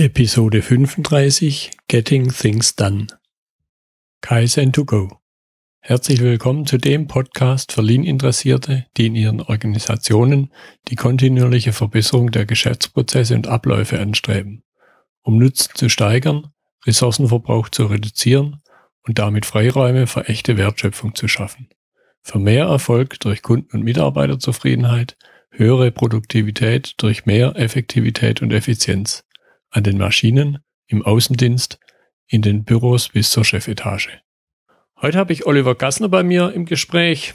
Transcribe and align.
Episode 0.00 0.62
35 0.62 1.72
Getting 1.88 2.28
Things 2.28 2.76
Done. 2.76 3.08
Kaizen 4.20 4.72
to 4.72 4.84
go. 4.84 5.18
Herzlich 5.80 6.20
willkommen 6.20 6.66
zu 6.66 6.78
dem 6.78 7.08
Podcast 7.08 7.72
für 7.72 7.82
Lean-Interessierte, 7.82 8.86
die 8.96 9.08
in 9.08 9.16
ihren 9.16 9.42
Organisationen 9.42 10.52
die 10.86 10.94
kontinuierliche 10.94 11.72
Verbesserung 11.72 12.30
der 12.30 12.46
Geschäftsprozesse 12.46 13.34
und 13.34 13.48
Abläufe 13.48 13.98
anstreben, 13.98 14.62
um 15.22 15.36
Nutzen 15.36 15.72
zu 15.74 15.88
steigern, 15.88 16.52
Ressourcenverbrauch 16.86 17.68
zu 17.68 17.86
reduzieren 17.86 18.62
und 19.04 19.18
damit 19.18 19.46
Freiräume 19.46 20.06
für 20.06 20.28
echte 20.28 20.56
Wertschöpfung 20.56 21.16
zu 21.16 21.26
schaffen. 21.26 21.70
Für 22.22 22.38
mehr 22.38 22.66
Erfolg 22.66 23.18
durch 23.18 23.42
Kunden- 23.42 23.76
und 23.76 23.82
Mitarbeiterzufriedenheit, 23.82 25.16
höhere 25.50 25.90
Produktivität 25.90 26.94
durch 26.98 27.26
mehr 27.26 27.56
Effektivität 27.56 28.42
und 28.42 28.52
Effizienz 28.52 29.24
an 29.70 29.82
den 29.82 29.98
Maschinen, 29.98 30.58
im 30.86 31.02
Außendienst, 31.04 31.78
in 32.26 32.42
den 32.42 32.64
Büros 32.64 33.08
bis 33.08 33.30
zur 33.30 33.44
Chefetage. 33.44 34.20
Heute 35.00 35.18
habe 35.18 35.32
ich 35.32 35.46
Oliver 35.46 35.74
Gassner 35.74 36.08
bei 36.08 36.22
mir 36.22 36.52
im 36.52 36.64
Gespräch. 36.64 37.34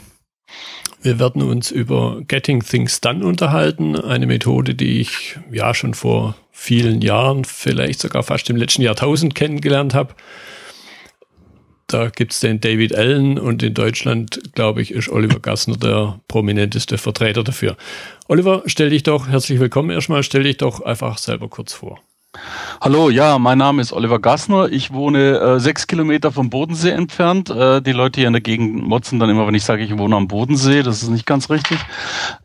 Wir 1.02 1.18
werden 1.18 1.42
uns 1.42 1.70
über 1.70 2.22
Getting 2.26 2.62
Things 2.62 3.00
Done 3.00 3.24
unterhalten, 3.24 3.96
eine 3.96 4.26
Methode, 4.26 4.74
die 4.74 5.00
ich 5.00 5.38
ja 5.50 5.74
schon 5.74 5.94
vor 5.94 6.36
vielen 6.50 7.02
Jahren, 7.02 7.44
vielleicht 7.44 8.00
sogar 8.00 8.22
fast 8.22 8.48
im 8.50 8.56
letzten 8.56 8.82
Jahrtausend 8.82 9.34
kennengelernt 9.34 9.94
habe. 9.94 10.14
Da 11.86 12.08
gibt 12.08 12.32
es 12.32 12.40
den 12.40 12.60
David 12.60 12.94
Allen 12.94 13.38
und 13.38 13.62
in 13.62 13.74
Deutschland, 13.74 14.54
glaube 14.54 14.80
ich, 14.80 14.90
ist 14.90 15.10
Oliver 15.10 15.40
Gassner 15.40 15.76
der 15.76 16.20
prominenteste 16.28 16.96
Vertreter 16.96 17.44
dafür. 17.44 17.76
Oliver, 18.26 18.62
stell 18.66 18.90
dich 18.90 19.02
doch, 19.02 19.28
herzlich 19.28 19.60
willkommen 19.60 19.90
erstmal, 19.90 20.22
stell 20.22 20.44
dich 20.44 20.56
doch 20.56 20.80
einfach 20.80 21.18
selber 21.18 21.48
kurz 21.48 21.74
vor. 21.74 22.00
Hallo, 22.80 23.08
ja, 23.08 23.38
mein 23.38 23.58
Name 23.58 23.80
ist 23.80 23.92
Oliver 23.92 24.18
Gassner. 24.18 24.70
Ich 24.70 24.92
wohne 24.92 25.38
äh, 25.38 25.60
sechs 25.60 25.86
Kilometer 25.86 26.32
vom 26.32 26.50
Bodensee 26.50 26.90
entfernt. 26.90 27.48
Äh, 27.48 27.80
die 27.80 27.92
Leute 27.92 28.20
hier 28.20 28.26
in 28.26 28.34
der 28.34 28.42
Gegend 28.42 28.86
motzen 28.86 29.18
dann 29.18 29.30
immer, 29.30 29.46
wenn 29.46 29.54
ich 29.54 29.64
sage, 29.64 29.82
ich 29.82 29.96
wohne 29.96 30.16
am 30.16 30.28
Bodensee. 30.28 30.82
Das 30.82 31.02
ist 31.02 31.08
nicht 31.08 31.26
ganz 31.26 31.48
richtig. 31.48 31.78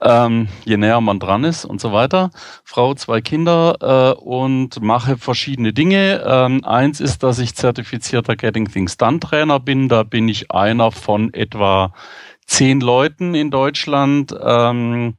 Ähm, 0.02 0.48
je 0.64 0.78
näher 0.78 1.02
man 1.02 1.20
dran 1.20 1.44
ist 1.44 1.66
und 1.66 1.82
so 1.82 1.92
weiter. 1.92 2.32
Frau, 2.64 2.94
zwei 2.94 3.22
Kinder 3.22 4.16
äh, 4.16 4.20
und 4.20 4.82
mache 4.82 5.18
verschiedene 5.18 5.74
Dinge. 5.74 6.24
Ähm, 6.26 6.64
eins 6.64 7.02
ist, 7.02 7.24
dass 7.24 7.40
ich 7.40 7.56
zertifizierter 7.56 8.36
Getting 8.36 8.72
Things 8.72 8.98
Done 8.98 9.20
Trainer 9.20 9.60
bin. 9.60 9.90
Da 9.90 10.04
bin 10.04 10.30
ich 10.30 10.52
einer 10.52 10.92
von 10.92 11.34
etwa 11.34 11.94
zehn 12.46 12.80
Leuten 12.80 13.36
in 13.36 13.52
Deutschland. 13.52 14.34
Ähm, 14.42 15.16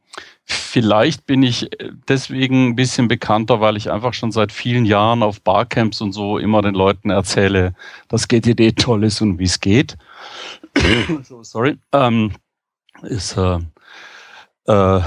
Vielleicht 0.53 1.27
bin 1.27 1.43
ich 1.43 1.71
deswegen 2.09 2.69
ein 2.69 2.77
bisschen 2.77 3.09
bekannter, 3.09 3.61
weil 3.61 3.77
ich 3.77 3.91
einfach 3.91 4.15
schon 4.15 4.33
seit 4.33 4.53
vielen 4.53 4.85
Jahren 4.85 5.23
auf 5.23 5.41
Barcamps 5.41 6.01
und 6.01 6.13
so 6.13 6.39
immer 6.39 6.63
den 6.63 6.75
Leuten 6.75 7.11
erzähle, 7.11 7.75
dass 8.09 8.29
GTD 8.29 8.73
toll 8.73 9.05
ist 9.05 9.21
und 9.21 9.39
wie 9.39 9.45
es 9.45 9.61
geht. 9.61 9.97
so, 11.23 11.43
sorry. 11.43 11.79
Ähm, 11.93 12.33
ist 13.03 13.37
äh, 13.37 13.59
äh, 14.67 15.01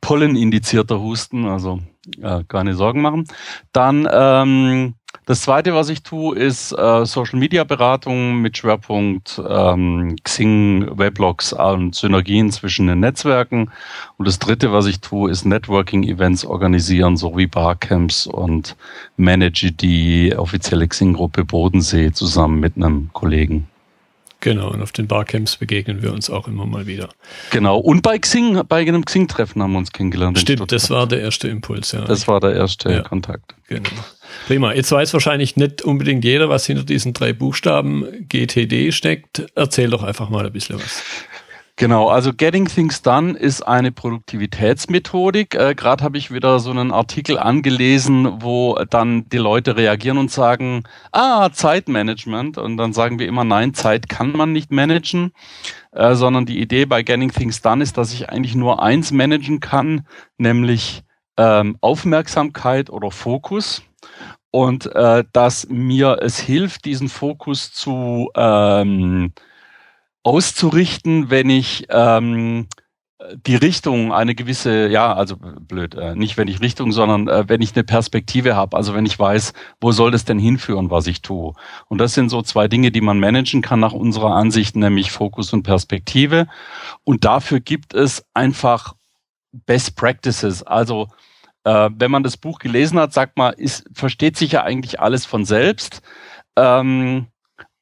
pollenindizierter 0.00 1.00
Husten, 1.00 1.46
also 1.46 1.80
äh, 2.20 2.44
keine 2.48 2.74
Sorgen 2.74 3.02
machen. 3.02 3.26
Dann 3.72 4.08
ähm, 4.10 4.94
das 5.24 5.42
zweite, 5.42 5.74
was 5.74 5.88
ich 5.88 6.02
tue, 6.02 6.36
ist 6.36 6.72
äh, 6.72 7.06
Social 7.06 7.38
Media 7.38 7.64
Beratung 7.64 8.40
mit 8.42 8.58
Schwerpunkt 8.58 9.40
ähm, 9.48 10.16
Xing, 10.22 10.98
Weblogs 10.98 11.52
und 11.52 11.94
Synergien 11.94 12.52
zwischen 12.52 12.86
den 12.86 13.00
Netzwerken. 13.00 13.70
Und 14.18 14.28
das 14.28 14.38
dritte, 14.38 14.72
was 14.72 14.86
ich 14.86 15.00
tue, 15.00 15.30
ist 15.30 15.44
Networking 15.44 16.02
Events 16.04 16.44
organisieren, 16.44 17.16
sowie 17.16 17.46
Barcamps 17.46 18.26
und 18.26 18.76
manage 19.16 19.72
die 19.72 20.34
offizielle 20.36 20.86
Xing-Gruppe 20.86 21.44
Bodensee 21.44 22.12
zusammen 22.12 22.60
mit 22.60 22.76
einem 22.76 23.10
Kollegen. 23.12 23.68
Genau, 24.40 24.70
und 24.70 24.82
auf 24.82 24.92
den 24.92 25.08
Barcamps 25.08 25.56
begegnen 25.56 26.02
wir 26.02 26.12
uns 26.12 26.28
auch 26.30 26.46
immer 26.46 26.66
mal 26.66 26.86
wieder. 26.86 27.08
Genau, 27.50 27.78
und 27.78 28.02
bei 28.02 28.18
Xing, 28.18 28.62
bei 28.68 28.82
einem 28.82 29.04
Xing-Treffen 29.04 29.62
haben 29.62 29.72
wir 29.72 29.78
uns 29.78 29.92
kennengelernt. 29.92 30.38
Stimmt, 30.38 30.70
das 30.70 30.90
war 30.90 31.06
der 31.06 31.20
erste 31.20 31.48
Impuls, 31.48 31.92
ja. 31.92 32.02
Das 32.02 32.28
war 32.28 32.38
der 32.40 32.54
erste 32.54 32.92
ja. 32.92 33.00
Kontakt. 33.00 33.54
Genau. 33.66 33.88
Prima. 34.46 34.72
Jetzt 34.72 34.92
weiß 34.92 35.12
wahrscheinlich 35.12 35.56
nicht 35.56 35.82
unbedingt 35.82 36.24
jeder, 36.24 36.48
was 36.48 36.66
hinter 36.66 36.84
diesen 36.84 37.12
drei 37.12 37.32
Buchstaben 37.32 38.06
GTD 38.28 38.92
steckt. 38.92 39.46
Erzähl 39.54 39.90
doch 39.90 40.02
einfach 40.02 40.28
mal 40.28 40.46
ein 40.46 40.52
bisschen 40.52 40.76
was. 40.76 41.02
Genau, 41.78 42.08
also 42.08 42.32
Getting 42.32 42.64
Things 42.68 43.02
Done 43.02 43.36
ist 43.36 43.60
eine 43.60 43.92
Produktivitätsmethodik. 43.92 45.54
Äh, 45.54 45.74
Gerade 45.74 46.02
habe 46.04 46.16
ich 46.16 46.32
wieder 46.32 46.58
so 46.58 46.70
einen 46.70 46.90
Artikel 46.90 47.38
angelesen, 47.38 48.40
wo 48.40 48.78
dann 48.88 49.28
die 49.28 49.36
Leute 49.36 49.76
reagieren 49.76 50.16
und 50.16 50.30
sagen, 50.30 50.84
ah, 51.12 51.50
Zeitmanagement. 51.52 52.56
Und 52.56 52.78
dann 52.78 52.94
sagen 52.94 53.18
wir 53.18 53.28
immer, 53.28 53.44
nein, 53.44 53.74
Zeit 53.74 54.08
kann 54.08 54.32
man 54.32 54.52
nicht 54.52 54.72
managen, 54.72 55.32
äh, 55.92 56.14
sondern 56.14 56.46
die 56.46 56.62
Idee 56.62 56.86
bei 56.86 57.02
Getting 57.02 57.30
Things 57.30 57.60
Done 57.60 57.82
ist, 57.82 57.98
dass 57.98 58.14
ich 58.14 58.30
eigentlich 58.30 58.54
nur 58.54 58.82
eins 58.82 59.12
managen 59.12 59.60
kann, 59.60 60.06
nämlich 60.38 61.02
ähm, 61.36 61.76
Aufmerksamkeit 61.82 62.88
oder 62.88 63.10
Fokus 63.10 63.82
und 64.50 64.86
äh, 64.94 65.24
dass 65.32 65.68
mir 65.68 66.18
es 66.22 66.38
hilft, 66.38 66.84
diesen 66.84 67.08
Fokus 67.08 67.72
zu 67.72 68.30
ähm, 68.34 69.32
auszurichten, 70.22 71.30
wenn 71.30 71.50
ich 71.50 71.86
ähm, 71.90 72.68
die 73.46 73.56
Richtung 73.56 74.12
eine 74.12 74.34
gewisse, 74.34 74.88
ja, 74.88 75.14
also 75.14 75.36
blöd, 75.36 75.94
äh, 75.94 76.14
nicht 76.14 76.36
wenn 76.36 76.48
ich 76.48 76.60
Richtung, 76.60 76.92
sondern 76.92 77.28
äh, 77.28 77.48
wenn 77.48 77.62
ich 77.62 77.74
eine 77.74 77.84
Perspektive 77.84 78.56
habe, 78.56 78.76
also 78.76 78.94
wenn 78.94 79.06
ich 79.06 79.18
weiß, 79.18 79.52
wo 79.80 79.92
soll 79.92 80.10
das 80.10 80.24
denn 80.24 80.38
hinführen, 80.38 80.90
was 80.90 81.06
ich 81.06 81.22
tue. 81.22 81.54
Und 81.88 81.98
das 81.98 82.14
sind 82.14 82.28
so 82.28 82.42
zwei 82.42 82.68
Dinge, 82.68 82.90
die 82.90 83.00
man 83.00 83.18
managen 83.18 83.62
kann 83.62 83.80
nach 83.80 83.92
unserer 83.92 84.34
Ansicht, 84.34 84.76
nämlich 84.76 85.10
Fokus 85.12 85.52
und 85.52 85.62
Perspektive. 85.62 86.46
Und 87.04 87.24
dafür 87.24 87.60
gibt 87.60 87.94
es 87.94 88.24
einfach 88.34 88.94
Best 89.52 89.96
Practices, 89.96 90.62
also 90.62 91.08
äh, 91.66 91.90
wenn 91.98 92.12
man 92.12 92.22
das 92.22 92.36
Buch 92.36 92.60
gelesen 92.60 92.98
hat, 93.00 93.12
sagt 93.12 93.36
man, 93.36 93.52
ist, 93.54 93.84
versteht 93.92 94.36
sich 94.36 94.52
ja 94.52 94.62
eigentlich 94.62 95.00
alles 95.00 95.26
von 95.26 95.44
selbst. 95.44 96.00
Ähm, 96.54 97.26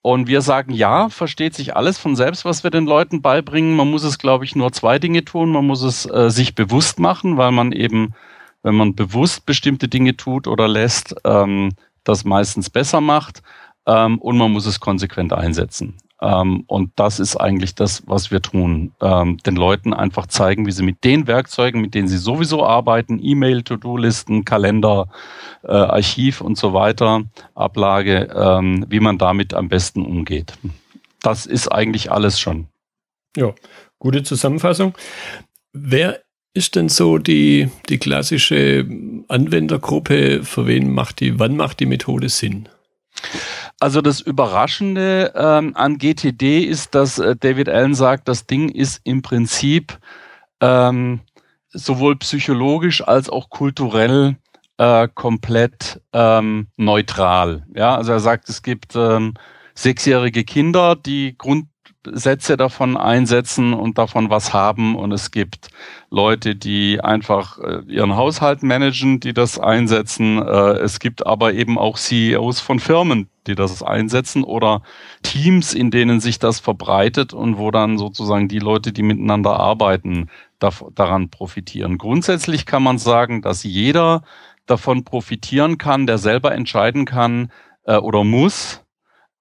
und 0.00 0.26
wir 0.26 0.40
sagen, 0.40 0.72
ja, 0.72 1.10
versteht 1.10 1.54
sich 1.54 1.76
alles 1.76 1.98
von 1.98 2.16
selbst, 2.16 2.46
was 2.46 2.64
wir 2.64 2.70
den 2.70 2.86
Leuten 2.86 3.20
beibringen. 3.20 3.76
Man 3.76 3.90
muss 3.90 4.02
es, 4.02 4.18
glaube 4.18 4.46
ich, 4.46 4.56
nur 4.56 4.72
zwei 4.72 4.98
Dinge 4.98 5.24
tun. 5.24 5.52
Man 5.52 5.66
muss 5.66 5.82
es 5.82 6.06
äh, 6.06 6.30
sich 6.30 6.54
bewusst 6.54 6.98
machen, 6.98 7.36
weil 7.36 7.52
man 7.52 7.72
eben, 7.72 8.14
wenn 8.62 8.74
man 8.74 8.94
bewusst 8.94 9.44
bestimmte 9.44 9.86
Dinge 9.88 10.16
tut 10.16 10.46
oder 10.46 10.66
lässt, 10.66 11.14
ähm, 11.24 11.72
das 12.04 12.24
meistens 12.24 12.70
besser 12.70 13.02
macht. 13.02 13.42
Ähm, 13.86 14.18
und 14.18 14.38
man 14.38 14.50
muss 14.50 14.64
es 14.64 14.80
konsequent 14.80 15.34
einsetzen. 15.34 15.98
Ähm, 16.20 16.64
und 16.66 16.92
das 16.96 17.20
ist 17.20 17.36
eigentlich 17.36 17.74
das, 17.74 18.02
was 18.06 18.30
wir 18.30 18.40
tun. 18.40 18.92
Ähm, 19.00 19.38
den 19.38 19.56
Leuten 19.56 19.92
einfach 19.92 20.26
zeigen, 20.26 20.66
wie 20.66 20.72
sie 20.72 20.82
mit 20.82 21.04
den 21.04 21.26
Werkzeugen, 21.26 21.80
mit 21.80 21.94
denen 21.94 22.08
sie 22.08 22.18
sowieso 22.18 22.64
arbeiten, 22.64 23.18
E-Mail, 23.22 23.62
To-Do-Listen, 23.62 24.44
Kalender, 24.44 25.08
äh, 25.64 25.72
Archiv 25.72 26.40
und 26.40 26.56
so 26.56 26.72
weiter, 26.72 27.24
Ablage, 27.54 28.28
ähm, 28.34 28.86
wie 28.88 29.00
man 29.00 29.18
damit 29.18 29.54
am 29.54 29.68
besten 29.68 30.04
umgeht. 30.04 30.54
Das 31.20 31.46
ist 31.46 31.68
eigentlich 31.68 32.12
alles 32.12 32.38
schon. 32.38 32.68
Ja, 33.36 33.52
gute 33.98 34.22
Zusammenfassung. 34.22 34.94
Wer 35.72 36.20
ist 36.54 36.76
denn 36.76 36.88
so 36.88 37.18
die, 37.18 37.68
die 37.88 37.98
klassische 37.98 38.86
Anwendergruppe? 39.28 40.44
Für 40.44 40.66
wen 40.66 40.92
macht 40.92 41.20
die, 41.20 41.40
wann 41.40 41.56
macht 41.56 41.80
die 41.80 41.86
Methode 41.86 42.28
Sinn? 42.28 42.68
Also 43.84 44.00
das 44.00 44.22
Überraschende 44.22 45.34
ähm, 45.36 45.76
an 45.76 45.98
GTD 45.98 46.64
ist, 46.64 46.94
dass 46.94 47.18
äh, 47.18 47.36
David 47.36 47.68
Allen 47.68 47.94
sagt, 47.94 48.28
das 48.28 48.46
Ding 48.46 48.70
ist 48.70 49.02
im 49.04 49.20
Prinzip 49.20 49.98
ähm, 50.62 51.20
sowohl 51.68 52.16
psychologisch 52.16 53.06
als 53.06 53.28
auch 53.28 53.50
kulturell 53.50 54.36
äh, 54.78 55.06
komplett 55.14 56.00
ähm, 56.14 56.68
neutral. 56.78 57.66
Ja, 57.74 57.94
also 57.94 58.12
er 58.12 58.20
sagt, 58.20 58.48
es 58.48 58.62
gibt 58.62 58.96
ähm, 58.96 59.34
sechsjährige 59.74 60.44
Kinder, 60.44 60.96
die 60.96 61.36
Grund 61.36 61.66
Sätze 62.12 62.56
davon 62.56 62.96
einsetzen 62.96 63.74
und 63.74 63.98
davon 63.98 64.30
was 64.30 64.52
haben. 64.52 64.96
Und 64.96 65.12
es 65.12 65.30
gibt 65.30 65.68
Leute, 66.10 66.56
die 66.56 67.00
einfach 67.00 67.58
äh, 67.58 67.80
ihren 67.86 68.16
Haushalt 68.16 68.62
managen, 68.62 69.20
die 69.20 69.32
das 69.32 69.58
einsetzen. 69.58 70.38
Äh, 70.38 70.78
es 70.78 71.00
gibt 71.00 71.26
aber 71.26 71.54
eben 71.54 71.78
auch 71.78 71.98
CEOs 71.98 72.60
von 72.60 72.78
Firmen, 72.78 73.28
die 73.46 73.54
das 73.54 73.82
einsetzen 73.82 74.44
oder 74.44 74.82
Teams, 75.22 75.74
in 75.74 75.90
denen 75.90 76.20
sich 76.20 76.38
das 76.38 76.60
verbreitet 76.60 77.32
und 77.32 77.58
wo 77.58 77.70
dann 77.70 77.98
sozusagen 77.98 78.48
die 78.48 78.58
Leute, 78.58 78.92
die 78.92 79.02
miteinander 79.02 79.58
arbeiten, 79.58 80.28
daran 80.94 81.28
profitieren. 81.28 81.98
Grundsätzlich 81.98 82.64
kann 82.64 82.82
man 82.82 82.98
sagen, 82.98 83.42
dass 83.42 83.64
jeder 83.64 84.22
davon 84.66 85.04
profitieren 85.04 85.78
kann, 85.78 86.06
der 86.06 86.18
selber 86.18 86.52
entscheiden 86.52 87.04
kann 87.04 87.50
äh, 87.84 87.96
oder 87.96 88.24
muss, 88.24 88.83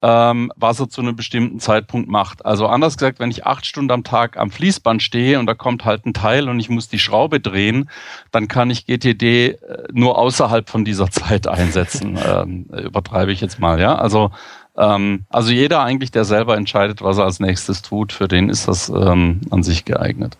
ähm, 0.04 0.52
was 0.58 0.82
er 0.82 0.90
zu 0.90 1.00
einem 1.00 1.16
bestimmten 1.16 1.62
Zeitpunkt 1.62 2.10
macht. 2.10 2.46
Also 2.46 2.68
anders 2.68 2.98
gesagt, 2.98 3.20
wenn 3.20 3.32
ich 3.32 3.46
acht 3.46 3.66
Stunden 3.66 3.92
am 3.92 4.04
Tag 4.04 4.38
am 4.38 4.52
Fließband 4.52 5.02
stehe 5.02 5.40
und 5.40 5.46
da 5.46 5.54
kommt 5.54 5.86
halt 5.86 6.06
ein 6.06 6.14
Teil 6.14 6.50
und 6.50 6.60
ich 6.60 6.70
muss 6.70 6.90
die 6.90 7.00
Schraube 7.00 7.40
drehen, 7.40 7.90
dann 8.32 8.50
kann 8.50 8.70
ich 8.70 8.86
GTD 8.86 9.52
äh, 9.52 9.58
nur 9.94 10.18
außerhalb 10.18 10.70
von 10.70 10.84
dieser 10.84 11.10
Zeit 11.12 11.48
einsetzen. 11.48 12.20
ähm, 12.24 12.66
übertreibe 12.66 13.32
ich 13.32 13.40
jetzt 13.40 13.60
mal, 13.60 13.80
ja. 13.80 13.96
Also 13.96 14.32
ähm, 14.76 15.26
also 15.30 15.52
jeder 15.52 15.82
eigentlich, 15.82 16.12
der 16.12 16.26
selber 16.26 16.58
entscheidet, 16.58 17.02
was 17.02 17.18
er 17.18 17.24
als 17.24 17.40
nächstes 17.40 17.82
tut, 17.82 18.12
für 18.12 18.28
den 18.28 18.50
ist 18.50 18.68
das 18.68 18.90
ähm, 18.90 19.40
an 19.52 19.64
sich 19.64 19.86
geeignet. 19.86 20.38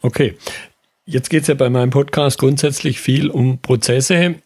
Okay. 0.00 0.36
Jetzt 1.04 1.28
geht 1.28 1.42
es 1.42 1.48
ja 1.48 1.54
bei 1.54 1.68
meinem 1.68 1.90
Podcast 1.90 2.38
grundsätzlich 2.38 2.98
viel 2.98 3.28
um 3.28 3.58
Prozesse. 3.58 4.36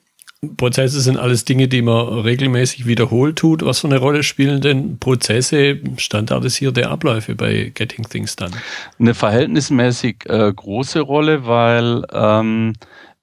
Prozesse 0.56 1.00
sind 1.00 1.16
alles 1.16 1.44
Dinge, 1.44 1.66
die 1.66 1.82
man 1.82 2.20
regelmäßig 2.20 2.86
wiederholt 2.86 3.36
tut. 3.36 3.64
Was 3.64 3.80
für 3.80 3.88
eine 3.88 3.98
Rolle 3.98 4.22
spielen 4.22 4.60
denn 4.60 4.98
Prozesse, 4.98 5.80
standardisierte 5.96 6.88
Abläufe 6.88 7.34
bei 7.34 7.72
Getting 7.74 8.08
Things 8.08 8.36
Done? 8.36 8.52
Eine 9.00 9.14
verhältnismäßig 9.14 10.26
äh, 10.26 10.52
große 10.52 11.00
Rolle, 11.00 11.46
weil 11.46 12.04
ähm, 12.12 12.74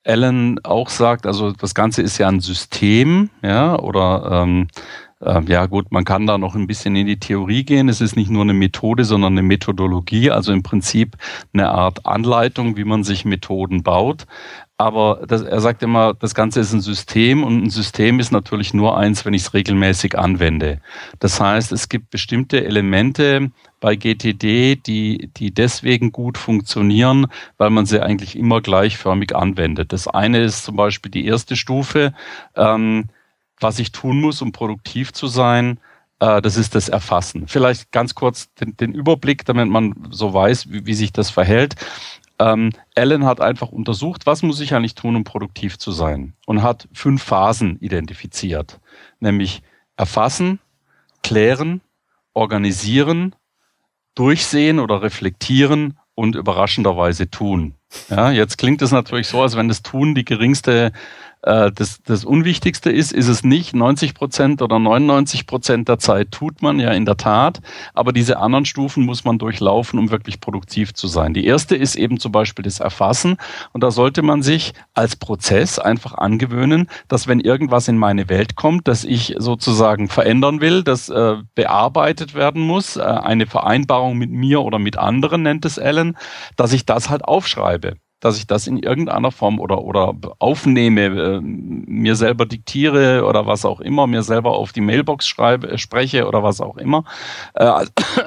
Alan 0.04 0.60
auch 0.64 0.90
sagt, 0.90 1.26
also 1.26 1.52
das 1.52 1.74
Ganze 1.74 2.02
ist 2.02 2.18
ja 2.18 2.28
ein 2.28 2.42
System, 2.42 3.30
ja, 3.42 3.80
oder 3.80 4.44
ähm, 4.44 4.68
ähm, 5.22 5.46
ja 5.48 5.66
gut, 5.66 5.92
man 5.92 6.04
kann 6.04 6.28
da 6.28 6.38
noch 6.38 6.56
ein 6.56 6.68
bisschen 6.68 6.96
in 6.96 7.08
die 7.08 7.20
Theorie 7.20 7.64
gehen. 7.64 7.90
Es 7.90 8.02
ist 8.02 8.16
nicht 8.16 8.30
nur 8.30 8.44
eine 8.44 8.54
Methode, 8.54 9.06
sondern 9.06 9.34
eine 9.34 9.44
Methodologie, 9.44 10.30
also 10.30 10.52
im 10.52 10.62
Prinzip 10.64 11.16
eine 11.54 11.70
Art 11.70 12.06
Anleitung, 12.06 12.78
wie 12.78 12.84
man 12.84 13.04
sich 13.04 13.26
Methoden 13.26 13.82
baut. 13.82 14.26
Aber 14.78 15.24
das, 15.26 15.42
er 15.42 15.62
sagt 15.62 15.84
immer, 15.84 16.14
das 16.14 16.36
Ganze 16.36 16.60
ist 16.60 16.74
ein 16.74 16.82
System 16.82 17.44
und 17.46 17.64
ein 17.64 17.70
System 17.70 18.20
ist 18.20 18.32
natürlich 18.32 18.74
nur 18.74 18.98
eins, 18.98 19.24
wenn 19.24 19.34
ich 19.34 19.44
es 19.44 19.54
regelmäßig 19.54 20.18
anwende. 20.18 20.82
Das 21.20 21.40
heißt, 21.40 21.72
es 21.72 21.88
gibt 21.88 22.10
bestimmte 22.10 22.66
Elemente 22.66 23.52
bei 23.80 23.96
GTD, 23.96 24.76
die, 24.76 25.30
die 25.38 25.54
deswegen 25.54 26.12
gut 26.12 26.38
funktionieren, 26.38 27.28
weil 27.58 27.70
man 27.70 27.86
sie 27.86 28.02
eigentlich 28.02 28.38
immer 28.38 28.60
gleichförmig 28.60 29.34
anwendet. 29.34 29.94
Das 29.94 30.10
eine 30.10 30.44
ist 30.44 30.66
zum 30.66 30.76
Beispiel 30.76 31.12
die 31.12 31.26
erste 31.26 31.56
Stufe. 31.56 32.14
Ähm, 32.56 33.06
was 33.62 33.80
ich 33.80 33.94
tun 33.94 34.20
muss, 34.20 34.42
um 34.42 34.52
produktiv 34.52 35.14
zu 35.14 35.28
sein, 35.28 35.80
äh, 36.20 36.42
das 36.42 36.58
ist 36.58 36.76
das 36.76 36.90
Erfassen. 36.90 37.48
Vielleicht 37.48 37.92
ganz 37.92 38.16
kurz 38.16 38.54
den, 38.56 38.76
den 38.78 38.94
Überblick, 38.94 39.46
damit 39.46 39.70
man 39.70 40.10
so 40.12 40.34
weiß, 40.34 40.72
wie, 40.72 40.86
wie 40.86 40.94
sich 40.94 41.14
das 41.14 41.30
verhält. 41.30 41.76
Ähm, 42.40 42.72
Alan 42.96 43.26
hat 43.26 43.40
einfach 43.40 43.70
untersucht, 43.70 44.26
was 44.26 44.44
muss 44.44 44.60
ich 44.60 44.74
eigentlich 44.74 44.96
tun, 44.96 45.16
um 45.16 45.24
produktiv 45.24 45.78
zu 45.78 45.92
sein 45.92 46.34
und 46.46 46.62
hat 46.62 46.88
fünf 46.94 47.24
Phasen 47.24 47.78
identifiziert, 47.80 48.80
nämlich 49.20 49.62
erfassen, 49.96 50.60
klären, 51.24 51.82
organisieren, 52.34 53.36
durchsehen 54.16 54.80
oder 54.80 55.02
reflektieren 55.02 55.98
und 56.14 56.36
überraschenderweise 56.36 57.30
tun. 57.30 57.76
Ja, 58.10 58.32
jetzt 58.32 58.58
klingt 58.58 58.82
es 58.82 58.92
natürlich 58.92 59.28
so, 59.28 59.42
als 59.42 59.56
wenn 59.56 59.68
das 59.68 59.82
Tun 59.84 60.16
die 60.16 60.26
geringste 60.26 60.92
äh, 61.46 61.72
das, 61.72 62.02
das 62.04 62.26
Unwichtigste 62.26 62.92
ist, 62.92 63.12
ist 63.14 63.28
es 63.28 63.44
nicht. 63.44 63.76
90 63.76 64.16
Prozent 64.16 64.62
oder 64.62 64.80
99 64.80 65.46
Prozent 65.46 65.88
der 65.88 66.00
Zeit 66.00 66.32
tut 66.32 66.62
man 66.62 66.80
ja 66.80 66.92
in 66.92 67.06
der 67.06 67.18
Tat, 67.18 67.62
aber 67.94 68.12
diese 68.12 68.40
anderen 68.40 68.66
Stufen 68.66 69.06
muss 69.06 69.24
man 69.24 69.38
durchlaufen, 69.38 70.00
um 70.00 70.10
wirklich 70.10 70.42
produktiv 70.42 70.94
zu 70.94 71.08
sein. 71.08 71.34
Die 71.34 71.46
erste 71.46 71.76
ist 71.76 71.96
eben 71.96 72.20
zum 72.20 72.32
Beispiel 72.32 72.64
das 72.64 72.80
Erfassen 72.80 73.38
und 73.74 73.84
da 73.84 73.92
sollte 73.92 74.24
man 74.24 74.42
sich 74.42 74.74
als 74.94 75.16
Prozess 75.16 75.78
einfach 75.78 76.16
angewöhnen, 76.16 76.88
dass 77.08 77.28
wenn 77.28 77.40
irgendwas 77.40 77.88
in 77.88 77.98
meine 77.98 78.28
Welt 78.28 78.56
kommt, 78.56 78.88
das 78.88 79.04
ich 79.04 79.36
sozusagen 79.38 80.10
verändern 80.10 80.62
will, 80.62 80.84
das 80.84 81.10
äh, 81.10 81.36
bearbeitet 81.54 82.34
werden 82.34 82.64
muss, 82.64 82.98
äh, 82.98 83.02
eine 83.02 83.46
Vereinbarung 83.46 84.18
mit 84.18 84.32
mir 84.32 84.62
oder 84.62 84.80
mit 84.80 84.98
anderen 84.98 85.44
nennt 85.44 85.66
es 85.66 85.78
Ellen, 85.78 86.18
dass 86.56 86.74
ich 86.74 86.86
das 86.86 87.10
halt 87.10 87.24
aufschreibe 87.24 87.98
dass 88.26 88.40
ich 88.40 88.48
das 88.48 88.66
in 88.66 88.80
irgendeiner 88.80 89.30
Form 89.30 89.60
oder, 89.60 89.84
oder 89.84 90.16
aufnehme, 90.40 91.02
äh, 91.06 91.40
mir 91.42 92.16
selber 92.16 92.48
diktiere 92.48 93.24
oder 93.24 93.46
was 93.46 93.66
auch 93.66 93.80
immer, 93.80 94.08
mir 94.08 94.24
selber 94.24 94.54
auf 94.54 94.74
die 94.74 94.82
Mailbox 94.82 95.28
schreibe, 95.28 95.70
äh, 95.70 95.78
spreche 95.78 96.28
oder 96.28 96.42
was 96.42 96.60
auch 96.60 96.78
immer. 96.78 97.04
Äh, 97.54 97.66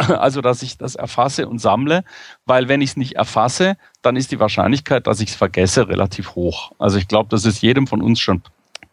also, 0.09 0.41
dass 0.41 0.63
ich 0.63 0.79
das 0.79 0.95
erfasse 0.95 1.49
und 1.49 1.59
sammle, 1.59 2.05
weil 2.47 2.69
wenn 2.69 2.81
ich 2.81 2.91
es 2.91 2.97
nicht 2.97 3.17
erfasse, 3.17 3.77
dann 4.01 4.15
ist 4.15 4.31
die 4.31 4.39
Wahrscheinlichkeit, 4.39 5.09
dass 5.09 5.19
ich 5.19 5.31
es 5.31 5.35
vergesse, 5.35 5.89
relativ 5.89 6.37
hoch. 6.37 6.71
Also 6.79 6.97
ich 6.97 7.09
glaube, 7.09 7.31
das 7.31 7.45
ist 7.45 7.61
jedem 7.61 7.89
von 7.89 8.01
uns 8.01 8.21
schon 8.21 8.43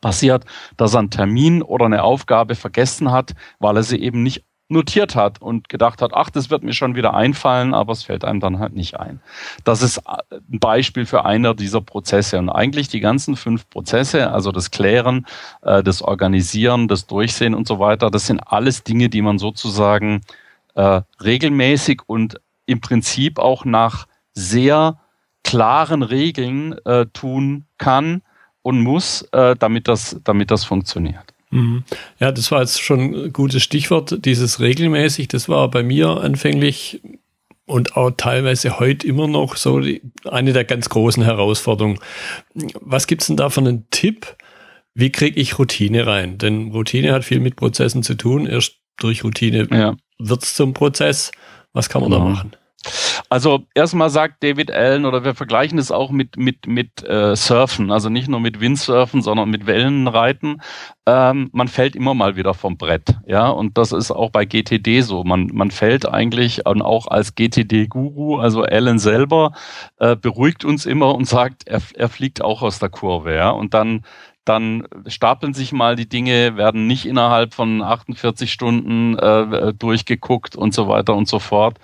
passiert, 0.01 0.43
dass 0.75 0.95
er 0.95 1.01
einen 1.01 1.11
Termin 1.11 1.61
oder 1.61 1.85
eine 1.85 2.01
Aufgabe 2.01 2.55
vergessen 2.55 3.11
hat, 3.11 3.35
weil 3.59 3.77
er 3.77 3.83
sie 3.83 4.01
eben 4.01 4.23
nicht 4.23 4.43
notiert 4.67 5.15
hat 5.15 5.41
und 5.41 5.69
gedacht 5.69 6.01
hat, 6.01 6.11
ach, 6.13 6.29
das 6.29 6.49
wird 6.49 6.63
mir 6.63 6.73
schon 6.73 6.95
wieder 6.95 7.13
einfallen, 7.13 7.73
aber 7.73 7.93
es 7.93 8.03
fällt 8.03 8.25
einem 8.25 8.39
dann 8.39 8.59
halt 8.59 8.73
nicht 8.73 8.99
ein. 8.99 9.19
Das 9.63 9.81
ist 9.81 10.01
ein 10.07 10.59
Beispiel 10.59 11.05
für 11.05 11.25
einer 11.25 11.53
dieser 11.53 11.81
Prozesse. 11.81 12.39
Und 12.39 12.49
eigentlich 12.49 12.87
die 12.87 12.99
ganzen 12.99 13.35
fünf 13.35 13.69
Prozesse, 13.69 14.31
also 14.31 14.51
das 14.51 14.71
Klären, 14.71 15.27
äh, 15.61 15.83
das 15.83 16.01
Organisieren, 16.01 16.87
das 16.87 17.05
Durchsehen 17.05 17.53
und 17.53 17.67
so 17.67 17.79
weiter, 17.79 18.09
das 18.09 18.25
sind 18.25 18.39
alles 18.39 18.83
Dinge, 18.83 19.09
die 19.09 19.21
man 19.21 19.37
sozusagen 19.37 20.21
äh, 20.73 21.01
regelmäßig 21.23 22.01
und 22.07 22.41
im 22.65 22.81
Prinzip 22.81 23.37
auch 23.37 23.65
nach 23.65 24.07
sehr 24.33 24.99
klaren 25.43 26.01
Regeln 26.01 26.73
äh, 26.85 27.05
tun 27.13 27.65
kann 27.77 28.23
und 28.63 28.81
muss, 28.81 29.21
äh, 29.31 29.55
damit 29.55 29.87
das, 29.87 30.19
damit 30.23 30.49
das 30.49 30.63
funktioniert. 30.63 31.34
Mhm. 31.55 31.83
Ja, 32.19 32.31
das 32.31 32.51
war 32.51 32.61
jetzt 32.61 32.81
schon 32.81 33.25
ein 33.25 33.33
gutes 33.33 33.63
Stichwort, 33.63 34.25
dieses 34.25 34.59
regelmäßig. 34.59 35.27
Das 35.27 35.49
war 35.49 35.69
bei 35.69 35.83
mir 35.83 36.09
anfänglich 36.09 37.01
und 37.65 37.97
auch 37.97 38.11
teilweise 38.11 38.79
heute 38.79 39.07
immer 39.07 39.27
noch 39.27 39.57
so 39.57 39.79
die, 39.79 40.01
eine 40.29 40.53
der 40.53 40.65
ganz 40.65 40.89
großen 40.89 41.23
Herausforderungen. 41.23 41.99
Was 42.81 43.07
gibt's 43.07 43.27
denn 43.27 43.37
da 43.37 43.49
für 43.49 43.61
einen 43.61 43.89
Tipp? 43.89 44.35
Wie 44.93 45.11
kriege 45.11 45.39
ich 45.39 45.59
Routine 45.59 46.05
rein? 46.05 46.37
Denn 46.37 46.71
Routine 46.71 47.11
hat 47.11 47.25
viel 47.25 47.39
mit 47.39 47.55
Prozessen 47.55 48.03
zu 48.03 48.15
tun. 48.15 48.45
Erst 48.45 48.77
durch 48.97 49.23
Routine 49.23 49.67
ja. 49.71 49.97
wird's 50.19 50.55
zum 50.55 50.73
Prozess. 50.73 51.31
Was 51.73 51.89
kann 51.89 52.01
man 52.01 52.11
genau. 52.11 52.23
da 52.23 52.29
machen? 52.29 52.51
Also 53.29 53.65
erstmal 53.73 54.09
sagt 54.09 54.43
David 54.43 54.71
Allen 54.71 55.05
oder 55.05 55.23
wir 55.23 55.35
vergleichen 55.35 55.79
es 55.79 55.91
auch 55.91 56.11
mit 56.11 56.37
mit 56.37 56.67
mit 56.67 57.03
äh, 57.03 57.35
Surfen, 57.35 57.91
also 57.91 58.09
nicht 58.09 58.27
nur 58.27 58.39
mit 58.39 58.59
Windsurfen, 58.59 59.21
sondern 59.21 59.49
mit 59.49 59.65
Wellenreiten. 59.65 60.61
Ähm, 61.07 61.49
man 61.53 61.67
fällt 61.67 61.95
immer 61.95 62.13
mal 62.13 62.35
wieder 62.35 62.53
vom 62.53 62.77
Brett, 62.77 63.15
ja, 63.27 63.47
und 63.47 63.77
das 63.77 63.91
ist 63.91 64.11
auch 64.11 64.31
bei 64.31 64.45
GTD 64.45 65.01
so. 65.01 65.23
Man 65.23 65.47
man 65.53 65.71
fällt 65.71 66.07
eigentlich 66.07 66.65
und 66.65 66.81
auch 66.81 67.07
als 67.07 67.35
GTD-Guru, 67.35 68.37
also 68.37 68.63
Allen 68.63 68.99
selber 68.99 69.53
äh, 69.99 70.15
beruhigt 70.15 70.65
uns 70.65 70.85
immer 70.85 71.15
und 71.15 71.25
sagt, 71.27 71.67
er, 71.67 71.81
er 71.95 72.09
fliegt 72.09 72.41
auch 72.43 72.61
aus 72.61 72.79
der 72.79 72.89
Kurve, 72.89 73.35
ja, 73.35 73.49
und 73.49 73.73
dann 73.73 74.03
dann 74.45 74.87
stapeln 75.07 75.53
sich 75.55 75.71
mal 75.71 75.95
die 75.95 76.07
Dinge, 76.07 76.55
werden 76.55 76.85
nicht 76.85 77.07
innerhalb 77.07 77.53
von 77.55 77.81
48 77.81 78.51
Stunden 78.51 79.17
äh, 79.17 79.73
durchgeguckt 79.73 80.55
und 80.55 80.73
so 80.73 80.87
weiter 80.87 81.15
und 81.15 81.27
so 81.27 81.39
fort 81.39 81.79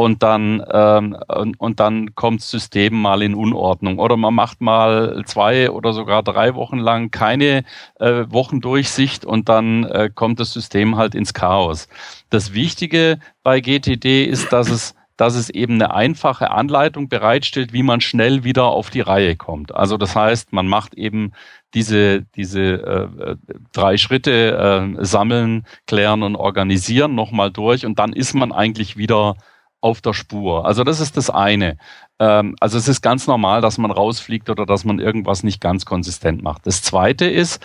und 0.00 0.22
dann 0.22 0.64
ähm, 0.72 1.16
und, 1.28 1.60
und 1.60 1.78
dann 1.78 2.14
kommt 2.14 2.40
das 2.40 2.50
System 2.50 3.00
mal 3.00 3.22
in 3.22 3.34
Unordnung 3.34 3.98
oder 3.98 4.16
man 4.16 4.34
macht 4.34 4.60
mal 4.60 5.22
zwei 5.26 5.70
oder 5.70 5.92
sogar 5.92 6.22
drei 6.22 6.54
Wochen 6.54 6.78
lang 6.78 7.10
keine 7.10 7.64
äh, 7.98 8.24
Wochendurchsicht 8.28 9.26
und 9.26 9.48
dann 9.50 9.84
äh, 9.84 10.10
kommt 10.12 10.40
das 10.40 10.52
System 10.52 10.96
halt 10.96 11.14
ins 11.14 11.34
Chaos. 11.34 11.88
Das 12.30 12.54
Wichtige 12.54 13.18
bei 13.42 13.60
GTD 13.60 14.24
ist, 14.24 14.52
dass 14.52 14.70
es 14.70 14.94
dass 15.16 15.34
es 15.34 15.50
eben 15.50 15.74
eine 15.74 15.92
einfache 15.92 16.50
Anleitung 16.50 17.10
bereitstellt, 17.10 17.74
wie 17.74 17.82
man 17.82 18.00
schnell 18.00 18.42
wieder 18.42 18.64
auf 18.68 18.88
die 18.88 19.02
Reihe 19.02 19.36
kommt. 19.36 19.74
Also 19.74 19.98
das 19.98 20.16
heißt, 20.16 20.54
man 20.54 20.66
macht 20.66 20.94
eben 20.94 21.32
diese, 21.74 22.22
diese 22.36 22.62
äh, 22.62 23.36
drei 23.74 23.98
Schritte 23.98 24.96
äh, 24.98 25.04
sammeln, 25.04 25.66
klären 25.86 26.22
und 26.22 26.36
organisieren 26.36 27.14
nochmal 27.14 27.50
durch 27.50 27.84
und 27.84 27.98
dann 27.98 28.14
ist 28.14 28.32
man 28.32 28.50
eigentlich 28.50 28.96
wieder 28.96 29.36
auf 29.80 30.00
der 30.00 30.12
Spur. 30.12 30.66
Also 30.66 30.84
das 30.84 31.00
ist 31.00 31.16
das 31.16 31.30
eine. 31.30 31.76
Ähm, 32.18 32.56
also 32.60 32.78
es 32.78 32.88
ist 32.88 33.02
ganz 33.02 33.26
normal, 33.26 33.60
dass 33.60 33.78
man 33.78 33.90
rausfliegt 33.90 34.50
oder 34.50 34.66
dass 34.66 34.84
man 34.84 34.98
irgendwas 34.98 35.42
nicht 35.42 35.60
ganz 35.60 35.84
konsistent 35.84 36.42
macht. 36.42 36.66
Das 36.66 36.82
zweite 36.82 37.26
ist, 37.26 37.62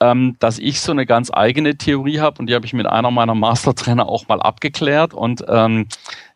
ähm, 0.00 0.36
dass 0.38 0.58
ich 0.58 0.80
so 0.80 0.92
eine 0.92 1.04
ganz 1.04 1.30
eigene 1.32 1.76
Theorie 1.76 2.20
habe 2.20 2.38
und 2.38 2.46
die 2.46 2.54
habe 2.54 2.64
ich 2.64 2.72
mit 2.72 2.86
einer 2.86 3.10
meiner 3.10 3.34
Mastertrainer 3.34 4.08
auch 4.08 4.28
mal 4.28 4.40
abgeklärt 4.40 5.12
und 5.12 5.44
ähm, 5.46 5.86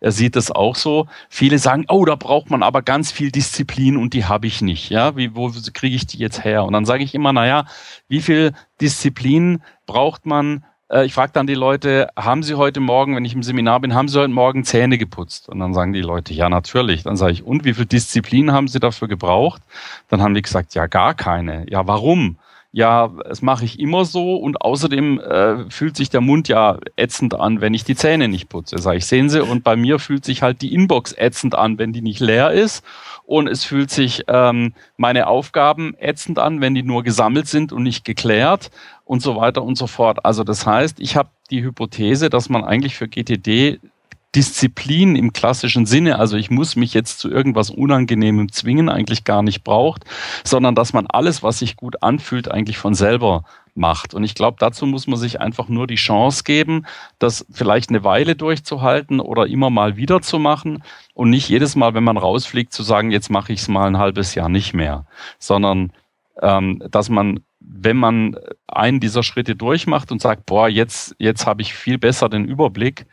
er 0.01 0.13
sieht 0.13 0.37
es 0.37 0.51
auch 0.51 0.77
so. 0.77 1.07
Viele 1.31 1.59
sagen, 1.59 1.87
oh, 1.89 2.05
da 2.05 2.15
braucht 2.15 2.51
man 2.51 2.63
aber 2.63 2.83
ganz 2.83 3.11
viel 3.11 3.31
Disziplin 3.31 3.97
und 3.97 4.13
die 4.13 4.27
habe 4.27 4.47
ich 4.47 4.61
nicht. 4.61 4.91
Ja, 4.91 5.17
wie 5.17 5.35
wo 5.35 5.51
kriege 5.73 5.97
ich 5.97 6.07
die 6.07 6.19
jetzt 6.19 6.45
her? 6.45 6.65
Und 6.65 6.75
dann 6.75 6.85
sage 6.85 7.05
ich 7.05 7.15
immer, 7.15 7.33
na 7.33 7.47
ja, 7.47 7.65
wie 8.07 8.21
viel 8.21 8.53
Disziplin 8.83 9.63
braucht 9.87 10.27
man, 10.27 10.65
äh, 10.95 11.05
ich 11.05 11.15
frage 11.15 11.33
dann 11.33 11.47
die 11.47 11.55
Leute, 11.55 12.09
haben 12.17 12.43
Sie 12.43 12.55
heute 12.55 12.81
Morgen, 12.81 13.17
wenn 13.17 13.25
ich 13.25 13.35
im 13.35 13.43
Seminar 13.43 13.81
bin, 13.81 13.95
haben 13.95 14.09
Sie 14.09 14.19
heute 14.19 14.33
Morgen 14.33 14.65
Zähne 14.65 14.97
geputzt? 14.97 15.49
Und 15.49 15.59
dann 15.59 15.75
sagen 15.75 15.93
die 15.93 16.01
Leute, 16.01 16.33
ja, 16.33 16.49
natürlich. 16.49 17.03
Dann 17.03 17.17
sage 17.17 17.33
ich, 17.33 17.43
und 17.45 17.65
wie 17.65 17.75
viel 17.75 17.87
Disziplin 17.87 18.53
haben 18.53 18.69
Sie 18.69 18.81
dafür 18.81 19.09
gebraucht? 19.09 19.63
Dann 20.09 20.23
haben 20.23 20.35
die 20.35 20.43
gesagt, 20.43 20.75
ja, 20.75 20.87
gar 20.87 21.15
keine. 21.15 21.67
Ja, 21.69 21.87
warum? 21.87 22.37
Ja, 22.75 23.09
das 23.29 23.41
mache 23.41 23.65
ich 23.65 23.79
immer 23.79 24.05
so 24.05 24.35
und 24.35 24.61
außerdem 24.61 25.21
äh, 25.21 25.71
fühlt 25.71 25.97
sich 25.97 26.11
der 26.11 26.21
Mund 26.21 26.49
ja 26.49 26.79
ätzend 26.97 27.33
an, 27.35 27.61
wenn 27.61 27.73
ich 27.73 27.85
die 27.85 27.95
Zähne 27.95 28.27
nicht 28.27 28.49
putze. 28.49 28.79
Sag 28.79 28.97
ich, 28.97 29.07
sehen 29.07 29.31
Sie, 29.31 29.41
und 29.41 29.63
bei 29.63 29.77
mir 29.77 30.01
fühlt 30.01 30.25
sich 30.25 30.43
halt 30.43 30.61
die 30.61 30.75
Inbox 30.75 31.15
ätzend 31.17 31.55
an, 31.55 31.79
wenn 31.79 31.93
die 31.93 32.03
nicht 32.03 32.19
leer 32.19 32.51
ist 32.51 32.85
und 33.27 33.47
es 33.47 33.63
fühlt 33.63 33.93
sich 33.93 34.25
ähm, 34.27 34.75
meine 34.97 35.29
Aufgaben 35.29 35.95
ätzend 36.01 36.41
an, 36.41 36.61
wenn 36.61 36.75
die 36.75 36.83
nur 36.83 37.05
gesammelt 37.05 37.47
sind 37.47 37.73
und 37.73 37.85
nicht 37.85 38.05
geklärt 38.05 38.73
und 39.05 39.23
so 39.23 39.37
weiter 39.37 39.63
und 39.63 39.79
so 39.79 39.87
fort. 39.87 40.25
Also 40.25 40.43
das 40.43 40.67
heißt, 40.67 40.99
ich 40.99 41.15
habe 41.15 41.29
die 41.51 41.63
Hypothese, 41.63 42.29
dass 42.29 42.49
man 42.49 42.65
eigentlich 42.65 42.97
für 42.97 43.07
GTD 43.07 43.79
Disziplin 44.35 45.17
im 45.17 45.33
klassischen 45.33 45.87
Sinne, 45.87 46.19
also 46.19 46.37
ich 46.37 46.51
muss 46.51 46.77
mich 46.77 46.95
jetzt 46.95 47.19
zu 47.19 47.31
irgendwas 47.31 47.71
Unangenehmem 47.71 48.51
zwingen, 48.51 48.89
eigentlich 48.89 49.25
gar 49.25 49.43
nicht 49.43 49.65
braucht, 49.65 50.05
sondern 50.45 50.75
dass 50.75 50.93
man 50.93 51.07
alles, 51.07 51.43
was 51.43 51.61
sich 51.61 51.77
gut 51.77 52.03
anfühlt, 52.03 52.51
eigentlich 52.51 52.79
von 52.79 52.95
selber 52.95 53.45
macht. 53.75 54.15
Und 54.15 54.25
ich 54.25 54.35
glaube, 54.35 54.57
dazu 54.61 54.87
muss 54.87 55.07
man 55.07 55.19
sich 55.19 55.41
einfach 55.41 55.69
nur 55.69 55.87
die 55.87 55.97
Chance 55.97 56.45
geben, 56.45 56.87
das 57.19 57.47
vielleicht 57.51 57.91
eine 57.91 58.05
Weile 58.05 58.37
durchzuhalten 58.37 59.21
oder 59.21 59.47
immer 59.47 59.71
mal 59.71 59.97
wieder 59.97 60.21
zu 60.21 60.39
machen 60.39 60.83
und 61.15 61.31
nicht 61.31 61.49
jedes 61.49 61.77
Mal, 61.77 61.95
wenn 61.95 62.05
man 62.05 62.17
rausfliegt, 62.17 62.73
zu 62.73 62.83
sagen, 62.83 63.11
jetzt 63.11 63.31
mache 63.31 63.53
ich 63.53 63.61
es 63.61 63.69
mal 63.69 63.87
ein 63.87 63.99
halbes 63.99 64.35
Jahr 64.35 64.49
nicht 64.49 64.75
mehr, 64.75 65.07
sondern 65.39 65.93
ähm, 66.43 66.83
dass 66.91 67.09
man 67.09 67.41
wenn 67.67 67.97
man 67.97 68.37
einen 68.67 69.01
dieser 69.01 69.23
Schritte 69.23 69.57
durchmacht 69.57 70.13
und 70.13 70.21
sagt, 70.21 70.45
boah, 70.45 70.69
jetzt, 70.69 71.17
jetzt 71.19 71.47
habe 71.47 71.63
ich 71.63 71.73
viel 71.73 71.97
besser 71.97 72.29
den 72.29 72.45
Überblick, 72.45 73.07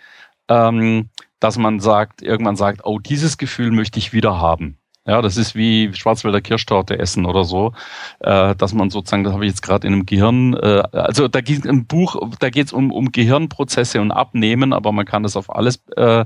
ähm, 0.50 1.10
dass 1.42 1.58
man 1.58 1.82
sagt, 1.82 2.22
irgendwann 2.22 2.56
sagt, 2.56 2.86
oh, 2.86 3.00
dieses 3.00 3.38
Gefühl 3.38 3.72
möchte 3.72 4.00
ich 4.00 4.14
wieder 4.14 4.40
haben. 4.40 4.78
Ja, 5.08 5.24
das 5.24 5.36
ist 5.36 5.56
wie 5.56 5.92
Schwarzwälder 5.94 6.42
Kirschtorte 6.42 7.00
essen 7.00 7.26
oder 7.26 7.44
so, 7.44 7.74
äh, 8.20 8.56
dass 8.56 8.74
man 8.74 8.92
sozusagen, 8.92 9.24
das 9.24 9.34
habe 9.34 9.46
ich 9.46 9.50
jetzt 9.50 9.64
gerade 9.64 9.88
in 9.88 9.94
einem 9.94 10.06
Gehirn, 10.06 10.54
äh, 10.54 10.84
also 10.92 11.28
da 11.28 11.42
geht 11.42 11.66
ein 11.66 11.88
Buch, 11.88 12.16
da 12.40 12.52
geht 12.52 12.68
es 12.68 12.74
um, 12.74 12.92
um 12.92 13.12
Gehirnprozesse 13.12 14.00
und 14.00 14.12
Abnehmen, 14.12 14.74
aber 14.74 14.92
man 14.92 15.06
kann 15.06 15.24
das 15.24 15.36
auf 15.36 15.54
alles 15.54 15.84
äh, 15.98 16.24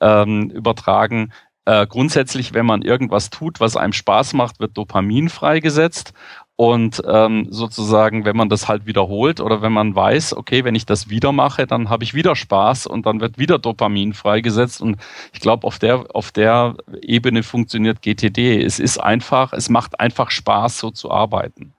ähm, 0.00 0.50
übertragen. 0.50 1.32
Äh, 1.64 1.86
grundsätzlich, 1.86 2.54
wenn 2.54 2.66
man 2.66 2.82
irgendwas 2.82 3.30
tut, 3.30 3.60
was 3.60 3.76
einem 3.76 3.92
Spaß 3.92 4.32
macht, 4.32 4.58
wird 4.58 4.76
Dopamin 4.76 5.28
freigesetzt 5.28 6.12
und 6.60 7.00
ähm, 7.06 7.46
sozusagen, 7.50 8.24
wenn 8.24 8.36
man 8.36 8.48
das 8.48 8.66
halt 8.66 8.84
wiederholt 8.84 9.40
oder 9.40 9.62
wenn 9.62 9.72
man 9.72 9.94
weiß, 9.94 10.36
okay, 10.36 10.64
wenn 10.64 10.74
ich 10.74 10.86
das 10.86 11.08
wieder 11.08 11.30
mache, 11.30 11.68
dann 11.68 11.88
habe 11.88 12.02
ich 12.02 12.14
wieder 12.14 12.34
Spaß 12.34 12.88
und 12.88 13.06
dann 13.06 13.20
wird 13.20 13.38
wieder 13.38 13.60
Dopamin 13.60 14.12
freigesetzt. 14.12 14.80
Und 14.80 14.96
ich 15.32 15.38
glaube, 15.38 15.64
auf 15.64 15.78
der, 15.78 16.06
auf 16.16 16.32
der 16.32 16.74
Ebene 17.00 17.44
funktioniert 17.44 18.02
GTD. 18.02 18.60
Es 18.60 18.80
ist 18.80 18.98
einfach, 18.98 19.52
es 19.52 19.68
macht 19.68 20.00
einfach 20.00 20.32
Spaß, 20.32 20.80
so 20.80 20.90
zu 20.90 21.12
arbeiten. 21.12 21.74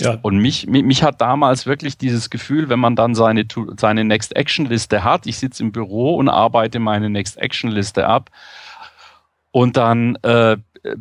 Ja. 0.00 0.18
Und 0.22 0.38
mich, 0.38 0.66
mich, 0.66 0.82
mich 0.82 1.04
hat 1.04 1.20
damals 1.20 1.66
wirklich 1.66 1.96
dieses 1.96 2.28
Gefühl, 2.28 2.68
wenn 2.68 2.80
man 2.80 2.96
dann 2.96 3.14
seine, 3.14 3.46
seine 3.76 4.04
Next 4.04 4.34
Action 4.34 4.66
Liste 4.66 5.04
hat, 5.04 5.28
ich 5.28 5.38
sitze 5.38 5.62
im 5.62 5.70
Büro 5.70 6.16
und 6.16 6.28
arbeite 6.28 6.80
meine 6.80 7.10
Next 7.10 7.38
Action 7.38 7.70
Liste 7.70 8.08
ab, 8.08 8.30
und 9.56 9.78
dann 9.78 10.16
äh, 10.16 10.58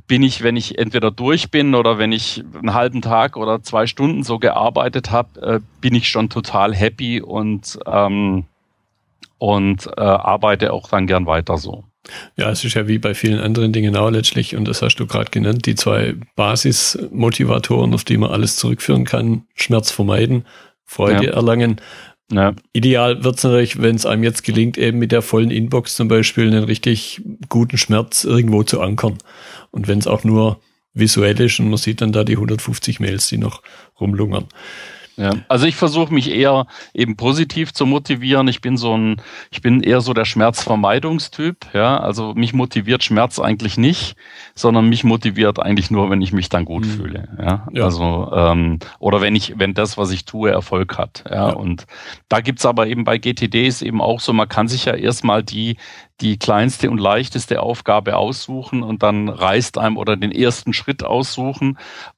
bin 0.08 0.24
ich, 0.24 0.44
wenn 0.44 0.56
ich 0.56 0.78
entweder 0.78 1.12
durch 1.12 1.52
bin 1.52 1.76
oder 1.76 1.98
wenn 1.98 2.12
ich 2.12 2.44
einen 2.58 2.74
halben 2.74 3.02
Tag 3.02 3.38
oder 3.38 3.62
zwei 3.62 3.88
Stunden 3.88 4.24
so 4.24 4.40
gearbeitet 4.40 5.12
habe, 5.12 5.42
äh, 5.42 5.60
bin 5.82 5.96
ich 5.96 6.10
schon 6.10 6.30
total 6.30 6.76
happy 6.76 7.22
und, 7.22 7.78
ähm, 7.86 8.46
und 9.38 9.88
äh, 9.98 10.02
arbeite 10.02 10.74
auch 10.74 10.90
dann 10.90 11.08
gern 11.08 11.26
weiter 11.26 11.58
so. 11.58 11.84
Ja, 12.38 12.52
es 12.52 12.64
ist 12.64 12.76
ja 12.76 12.88
wie 12.88 13.00
bei 13.00 13.14
vielen 13.16 13.40
anderen 13.40 13.74
Dingen 13.74 13.96
auch 13.96 14.10
letztlich, 14.10 14.56
und 14.56 14.68
das 14.68 14.82
hast 14.82 14.98
du 14.98 15.08
gerade 15.08 15.32
genannt, 15.32 15.66
die 15.66 15.76
zwei 15.76 16.16
Basismotivatoren, 16.36 17.94
auf 17.94 18.04
die 18.04 18.18
man 18.18 18.32
alles 18.32 18.58
zurückführen 18.58 19.06
kann, 19.06 19.46
Schmerz 19.56 19.92
vermeiden, 19.92 20.46
Freude 20.86 21.26
ja. 21.26 21.32
erlangen. 21.34 21.82
Ja. 22.32 22.56
Ideal 22.74 23.24
wird 23.24 23.38
es 23.38 23.44
natürlich, 23.44 23.82
wenn 23.82 23.96
es 23.96 24.06
einem 24.06 24.24
jetzt 24.24 24.44
gelingt, 24.44 24.78
eben 24.78 24.98
mit 24.98 25.12
der 25.12 25.22
vollen 25.22 25.52
Inbox 25.52 25.96
zum 25.96 26.08
Beispiel 26.08 26.48
einen 26.48 26.64
richtig 26.64 27.22
guten 27.50 27.78
Schmerz 27.78 28.24
irgendwo 28.24 28.64
zu 28.64 28.82
ankern. 28.82 29.18
Und 29.72 29.88
wenn 29.88 30.00
es 30.00 30.08
auch 30.08 30.24
nur 30.24 30.60
visuell 30.94 31.40
ist 31.40 31.60
und 31.60 31.70
man 31.70 31.78
sieht 31.78 32.02
dann 32.02 32.14
da 32.14 32.24
die 32.24 32.34
150 32.36 33.00
Mails, 33.00 33.28
die 33.28 33.38
noch 33.38 33.62
rumlungern. 34.00 34.46
Ja, 35.18 35.32
also 35.48 35.66
ich 35.66 35.76
versuche 35.76 36.14
mich 36.14 36.30
eher 36.32 36.68
eben 36.94 37.16
positiv 37.16 37.74
zu 37.74 37.86
motivieren. 37.86 38.48
Ich 38.48 38.62
bin 38.62 38.78
so 38.78 38.98
ein, 38.98 39.22
ich 39.52 39.62
bin 39.62 39.82
eher 39.82 40.02
so 40.02 40.14
der 40.14 40.26
Schmerzvermeidungstyp. 40.26 41.68
Ja, 41.74 41.98
also 41.98 42.34
mich 42.34 42.54
motiviert 42.54 43.04
Schmerz 43.04 43.40
eigentlich 43.40 43.78
nicht, 43.78 44.16
sondern 44.56 44.90
mich 44.90 45.04
motiviert 45.04 45.60
eigentlich 45.60 45.92
nur, 45.92 46.10
wenn 46.10 46.22
ich 46.22 46.34
mich 46.34 46.50
dann 46.50 46.66
gut 46.66 46.86
mhm. 46.86 46.90
fühle. 46.90 47.30
Ja, 47.40 47.68
ja. 47.72 47.84
also 47.84 48.32
ähm, 48.34 48.80
oder 49.00 49.22
wenn 49.22 49.36
ich, 49.36 49.58
wenn 49.58 49.74
das, 49.74 49.98
was 49.98 50.12
ich 50.12 50.26
tue, 50.26 50.52
Erfolg 50.52 50.98
hat. 50.98 51.24
Ja, 51.30 51.50
ja. 51.50 51.54
und 51.54 51.86
da 52.30 52.42
gibt's 52.42 52.66
aber 52.66 52.88
eben 52.88 53.04
bei 53.04 53.18
GTDs 53.18 53.82
eben 53.82 54.02
auch 54.02 54.20
so, 54.20 54.34
man 54.34 54.50
kann 54.50 54.68
sich 54.68 54.86
ja 54.86 54.94
erstmal 54.94 55.44
die 55.44 55.78
die 56.22 56.38
kleinste 56.38 56.90
und 56.90 56.98
leichteste 56.98 57.62
Aufgabe 57.62 58.16
aussuchen 58.16 58.84
und 58.84 59.04
dann 59.04 59.30
reißt 59.30 59.78
einem 59.78 59.98
oder 59.98 60.16
den 60.16 60.32
ersten 60.32 60.74
Schritt 60.74 61.04
aussuchen 61.04 61.78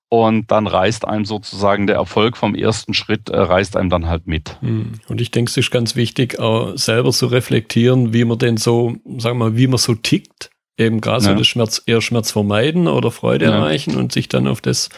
und 0.10 0.52
dann 0.52 0.68
reißt 0.68 1.08
einem 1.08 1.26
sozusagen 1.26 1.88
der 1.88 1.98
Erfolg 1.98 2.38
vom 2.38 2.56
ersten 2.56 2.94
Schritt, 2.94 3.30
äh, 3.30 3.38
reißt 3.38 3.76
einem 3.76 3.90
dann 3.90 4.08
halt 4.08 4.28
mit. 4.28 4.58
Hm. 4.62 4.94
Und 5.08 5.20
ich 5.20 5.32
denke, 5.32 5.50
es 5.50 5.58
ist 5.58 5.72
ganz 5.72 5.96
wichtig, 5.96 6.40
auch 6.40 6.78
selber 6.78 7.12
zu 7.12 7.26
reflektieren, 7.26 8.14
wie 8.14 8.24
man 8.24 8.38
denn 8.38 8.58
so, 8.58 8.96
sagen 9.18 9.40
wir 9.40 9.50
mal, 9.50 9.58
wie 9.58 9.68
man 9.68 9.78
so 9.78 9.96
tickt. 9.96 10.50
Eben 10.78 11.02
gerade 11.02 11.26
ja. 11.26 11.32
so 11.32 11.38
das 11.38 11.48
Schmerz, 11.48 11.82
eher 11.86 12.02
Schmerz 12.02 12.32
vermeiden 12.32 12.88
oder 12.88 13.10
Freude 13.10 13.46
ja. 13.46 13.52
erreichen 13.52 13.96
und 13.98 14.12
sich 14.12 14.30
dann 14.30 14.48
auf 14.48 14.62
das 14.62 14.90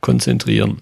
konzentrieren. 0.00 0.80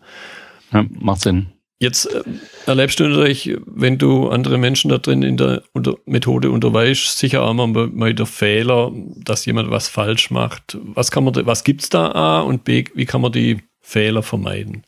Ja, 0.73 0.85
macht 0.91 1.23
Sinn. 1.23 1.51
Jetzt 1.82 2.06
äh, 2.06 2.22
erlebst 2.66 3.00
du 3.00 3.08
natürlich, 3.08 3.56
wenn 3.66 3.98
du 3.98 4.28
andere 4.28 4.56
Menschen 4.56 4.88
da 4.88 4.98
drin 4.98 5.24
in 5.24 5.36
der 5.36 5.64
unter 5.72 5.96
Methode 6.06 6.52
unterweist, 6.52 7.18
sicher 7.18 7.42
auch 7.42 7.52
mal, 7.54 7.66
mal 7.66 8.14
der 8.14 8.26
Fehler, 8.26 8.92
dass 9.16 9.46
jemand 9.46 9.68
was 9.72 9.88
falsch 9.88 10.30
macht. 10.30 10.78
Was 10.80 11.10
kann 11.10 11.24
man, 11.24 11.34
was 11.44 11.64
da 11.90 12.12
A 12.12 12.40
und 12.42 12.62
B, 12.62 12.84
wie 12.94 13.04
kann 13.04 13.20
man 13.20 13.32
die 13.32 13.64
Fehler 13.80 14.22
vermeiden? 14.22 14.84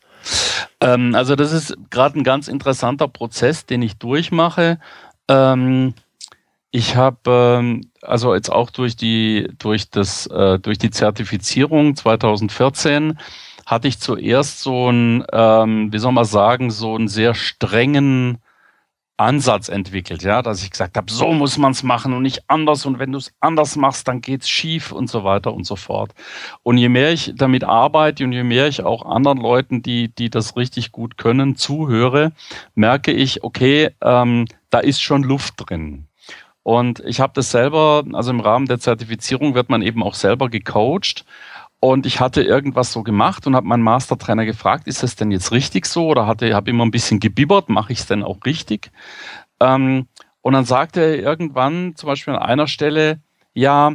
Ähm, 0.81 1.17
also 1.17 1.35
das 1.35 1.51
ist 1.51 1.77
gerade 1.91 2.17
ein 2.17 2.23
ganz 2.23 2.47
interessanter 2.47 3.09
Prozess, 3.09 3.67
den 3.67 3.83
ich 3.83 3.97
durchmache. 3.97 4.79
Ähm, 5.27 5.95
ich 6.71 6.95
habe 6.95 7.59
ähm, 7.59 7.91
also 8.03 8.37
jetzt 8.37 8.53
auch 8.53 8.71
durch 8.71 8.95
die 8.95 9.49
durch 9.59 9.91
das 9.91 10.29
äh, 10.29 10.61
durch 10.61 10.79
die 10.79 10.91
Zertifizierung 10.91 11.97
2014 11.97 13.19
hatte 13.67 13.89
ich 13.89 13.99
zuerst 13.99 14.61
so 14.61 14.89
einen, 14.89 15.25
ähm, 15.33 15.93
wie 15.93 15.99
soll 15.99 16.13
man 16.13 16.25
sagen, 16.25 16.71
so 16.71 16.95
einen 16.95 17.09
sehr 17.09 17.35
strengen 17.35 18.39
Ansatz 19.17 19.69
entwickelt, 19.69 20.25
ja, 20.25 20.43
dass 20.43 20.65
ich 20.65 20.73
gesagt 20.73 20.97
habe, 20.97 21.13
so 21.13 21.33
muss 21.33 21.57
man 21.57 21.71
es 21.71 21.85
machen 21.85 22.13
und 22.15 22.23
nicht 22.23 22.43
anders 22.49 22.85
und 22.85 22.99
wenn 22.99 23.13
du 23.13 23.19
es 23.19 23.33
anders 23.39 23.77
machst, 23.77 24.09
dann 24.09 24.21
geht's 24.21 24.49
schief 24.49 24.91
und 24.91 25.09
so 25.09 25.23
weiter 25.23 25.55
und 25.55 25.65
so 25.65 25.77
fort. 25.77 26.13
Und 26.65 26.79
je 26.79 26.89
mehr 26.89 27.13
ich 27.13 27.33
damit 27.37 27.63
arbeite 27.63 28.25
und 28.25 28.33
je 28.33 28.43
mehr 28.43 28.67
ich 28.67 28.83
auch 28.83 29.07
anderen 29.07 29.39
Leuten, 29.39 29.83
die 29.83 30.09
die 30.09 30.31
das 30.31 30.57
richtig 30.57 30.91
gut 30.91 31.17
können, 31.17 31.55
zuhöre, 31.55 32.33
merke 32.75 33.13
ich, 33.13 33.45
okay, 33.45 33.91
ähm, 34.03 34.47
da 34.71 34.81
ist 34.81 35.01
schon 35.01 35.23
Luft 35.23 35.55
drin. 35.59 36.09
Und 36.65 37.01
ich 37.07 37.21
habe 37.21 37.35
das 37.37 37.51
selber, 37.53 38.03
also 38.15 38.31
im 38.31 38.41
Rahmen 38.41 38.67
der 38.67 38.81
Zertifizierung 38.81 39.55
wird 39.55 39.69
man 39.69 39.83
eben 39.83 40.03
auch 40.03 40.15
selber 40.15 40.49
gecoacht. 40.49 41.25
Und 41.81 42.07
ich 42.07 42.21
hatte 42.21 42.43
irgendwas 42.43 42.93
so 42.93 43.03
gemacht 43.03 43.47
und 43.47 43.55
habe 43.55 43.67
meinen 43.67 43.83
Mastertrainer 43.83 44.47
gefragt, 44.47 44.87
ist 44.87 45.03
das 45.03 45.17
denn 45.17 45.31
jetzt 45.31 45.53
richtig 45.53 45.85
so? 45.87 46.07
Oder 46.07 46.27
hatte, 46.27 46.55
habe 46.55 46.71
immer 46.71 46.85
ein 46.85 46.91
bisschen 46.91 47.21
gebibbert, 47.21 47.69
mache 47.69 47.93
ich 47.93 48.01
es 48.01 48.07
denn 48.07 48.23
auch 48.23 48.39
richtig? 48.47 48.91
Ähm, 49.61 50.07
und 50.41 50.53
dann 50.53 50.65
sagte 50.65 51.01
er 51.01 51.19
irgendwann, 51.19 51.95
zum 51.97 52.09
Beispiel 52.09 52.35
an 52.35 52.43
einer 52.43 52.67
Stelle, 52.67 53.21
ja, 53.53 53.93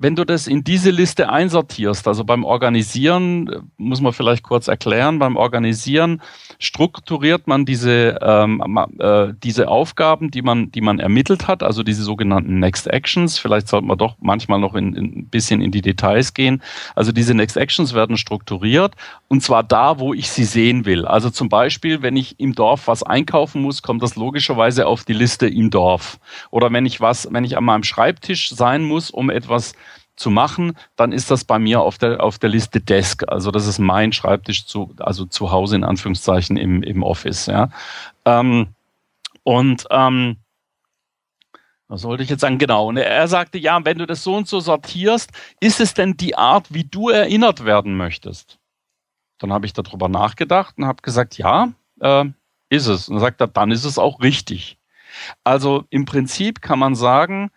wenn 0.00 0.16
du 0.16 0.24
das 0.24 0.46
in 0.46 0.64
diese 0.64 0.90
Liste 0.90 1.28
einsortierst, 1.28 2.08
also 2.08 2.24
beim 2.24 2.42
Organisieren, 2.42 3.48
äh, 3.48 3.58
muss 3.76 4.00
man 4.00 4.14
vielleicht 4.14 4.42
kurz 4.42 4.66
erklären, 4.66 5.18
beim 5.18 5.36
Organisieren 5.36 6.22
strukturiert 6.58 7.46
man 7.46 7.66
diese, 7.66 8.18
ähm, 8.22 8.62
äh, 8.98 9.34
diese 9.42 9.68
Aufgaben, 9.68 10.30
die 10.30 10.40
man, 10.40 10.72
die 10.72 10.80
man 10.80 11.00
ermittelt 11.00 11.48
hat, 11.48 11.62
also 11.62 11.82
diese 11.82 12.02
sogenannten 12.02 12.58
Next 12.60 12.86
Actions. 12.86 13.38
Vielleicht 13.38 13.68
sollte 13.68 13.86
man 13.86 13.98
doch 13.98 14.16
manchmal 14.20 14.58
noch 14.58 14.74
in, 14.74 14.94
in, 14.94 15.04
ein 15.04 15.28
bisschen 15.28 15.60
in 15.60 15.70
die 15.70 15.82
Details 15.82 16.32
gehen. 16.32 16.62
Also 16.94 17.12
diese 17.12 17.34
Next 17.34 17.58
Actions 17.58 17.92
werden 17.92 18.16
strukturiert 18.16 18.94
und 19.28 19.42
zwar 19.42 19.62
da, 19.62 19.98
wo 19.98 20.14
ich 20.14 20.30
sie 20.30 20.44
sehen 20.44 20.86
will. 20.86 21.04
Also 21.04 21.28
zum 21.28 21.50
Beispiel, 21.50 22.00
wenn 22.00 22.16
ich 22.16 22.40
im 22.40 22.54
Dorf 22.54 22.86
was 22.86 23.02
einkaufen 23.02 23.60
muss, 23.60 23.82
kommt 23.82 24.02
das 24.02 24.16
logischerweise 24.16 24.86
auf 24.86 25.04
die 25.04 25.12
Liste 25.12 25.46
im 25.46 25.68
Dorf. 25.68 26.18
Oder 26.50 26.72
wenn 26.72 26.86
ich 26.86 27.02
was, 27.02 27.28
wenn 27.30 27.44
ich 27.44 27.58
an 27.58 27.64
meinem 27.64 27.82
Schreibtisch 27.82 28.48
sein 28.48 28.82
muss, 28.82 29.10
um 29.10 29.28
etwas 29.28 29.74
zu 30.20 30.30
machen, 30.30 30.76
dann 30.96 31.12
ist 31.12 31.30
das 31.30 31.44
bei 31.44 31.58
mir 31.58 31.80
auf 31.80 31.96
der, 31.96 32.22
auf 32.22 32.38
der 32.38 32.50
Liste 32.50 32.80
Desk. 32.80 33.24
Also 33.26 33.50
das 33.50 33.66
ist 33.66 33.78
mein 33.78 34.12
Schreibtisch 34.12 34.66
zu, 34.66 34.94
also 34.98 35.24
zu 35.24 35.50
Hause 35.50 35.76
in 35.76 35.84
Anführungszeichen 35.84 36.56
im, 36.56 36.82
im 36.82 37.02
Office. 37.02 37.46
Ja. 37.46 37.70
Ähm, 38.26 38.68
und 39.42 39.86
ähm, 39.90 40.36
was 41.88 42.02
sollte 42.02 42.22
ich 42.22 42.28
jetzt 42.28 42.42
sagen? 42.42 42.58
Genau. 42.58 42.88
Und 42.88 42.98
er 42.98 43.26
sagte, 43.28 43.58
ja, 43.58 43.82
wenn 43.84 43.98
du 43.98 44.06
das 44.06 44.22
so 44.22 44.36
und 44.36 44.46
so 44.46 44.60
sortierst, 44.60 45.30
ist 45.58 45.80
es 45.80 45.94
denn 45.94 46.16
die 46.16 46.36
Art, 46.36 46.72
wie 46.72 46.84
du 46.84 47.08
erinnert 47.08 47.64
werden 47.64 47.96
möchtest? 47.96 48.58
Dann 49.38 49.52
habe 49.52 49.64
ich 49.64 49.72
darüber 49.72 50.08
nachgedacht 50.08 50.76
und 50.76 50.84
habe 50.84 51.00
gesagt, 51.00 51.38
ja, 51.38 51.72
äh, 52.00 52.26
ist 52.68 52.86
es. 52.86 53.08
Und 53.08 53.14
dann 53.14 53.22
sagt 53.22 53.40
er, 53.40 53.48
dann 53.48 53.70
ist 53.70 53.84
es 53.84 53.98
auch 53.98 54.20
richtig. 54.20 54.76
Also 55.44 55.84
im 55.88 56.04
Prinzip 56.04 56.60
kann 56.60 56.78
man 56.78 56.94
sagen, 56.94 57.50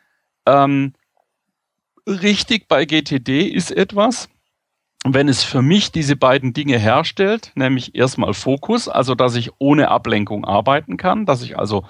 ähm, 0.46 0.94
richtig 2.08 2.68
bei 2.68 2.86
GTD 2.86 3.48
ist 3.48 3.72
etwas, 3.72 4.30
wenn 5.06 5.28
es 5.28 5.44
für 5.44 5.62
mich 5.62 5.92
diese 5.92 6.16
beiden 6.16 6.54
Dinge 6.54 6.78
herstellt, 6.78 7.52
nämlich 7.56 7.96
erstmal 7.96 8.34
Fokus, 8.34 8.88
also 8.88 9.16
dass 9.16 9.36
ich 9.36 9.52
ohne 9.60 9.90
Ablenkung 9.90 10.46
arbeiten 10.46 10.98
kann, 10.98 11.26
dass 11.26 11.42
ich 11.42 11.58
also 11.58 11.86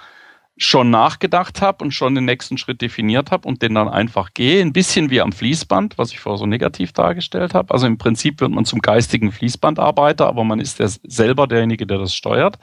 schon 0.57 0.91
nachgedacht 0.91 1.62
habe 1.62 1.83
und 1.83 1.91
schon 1.91 2.13
den 2.13 2.25
nächsten 2.25 2.57
Schritt 2.57 2.81
definiert 2.81 3.31
habe 3.31 3.48
und 3.48 3.62
den 3.62 3.74
dann 3.74 3.89
einfach 3.89 4.33
gehe. 4.33 4.62
Ein 4.62 4.72
bisschen 4.72 5.10
wie 5.10 5.19
am 5.19 5.31
Fließband, 5.31 5.98
was 5.98 6.12
ich 6.12 6.19
vorher 6.19 6.38
so 6.38 6.45
negativ 6.45 6.93
dargestellt 6.93 7.55
habe. 7.55 7.74
Also 7.74 7.88
im 7.88 7.98
Prinzip 7.98 8.39
wird 8.39 8.51
man 8.51 8.65
zum 8.65 8.79
geistigen 8.79 9.31
Fließbandarbeiter, 9.31 10.27
aber 10.27 10.43
man 10.43 10.60
ist 10.60 10.79
der, 10.79 10.89
selber 10.89 11.48
derjenige, 11.48 11.88
der 11.88 11.98
das 11.98 12.13
steuert. 12.13 12.60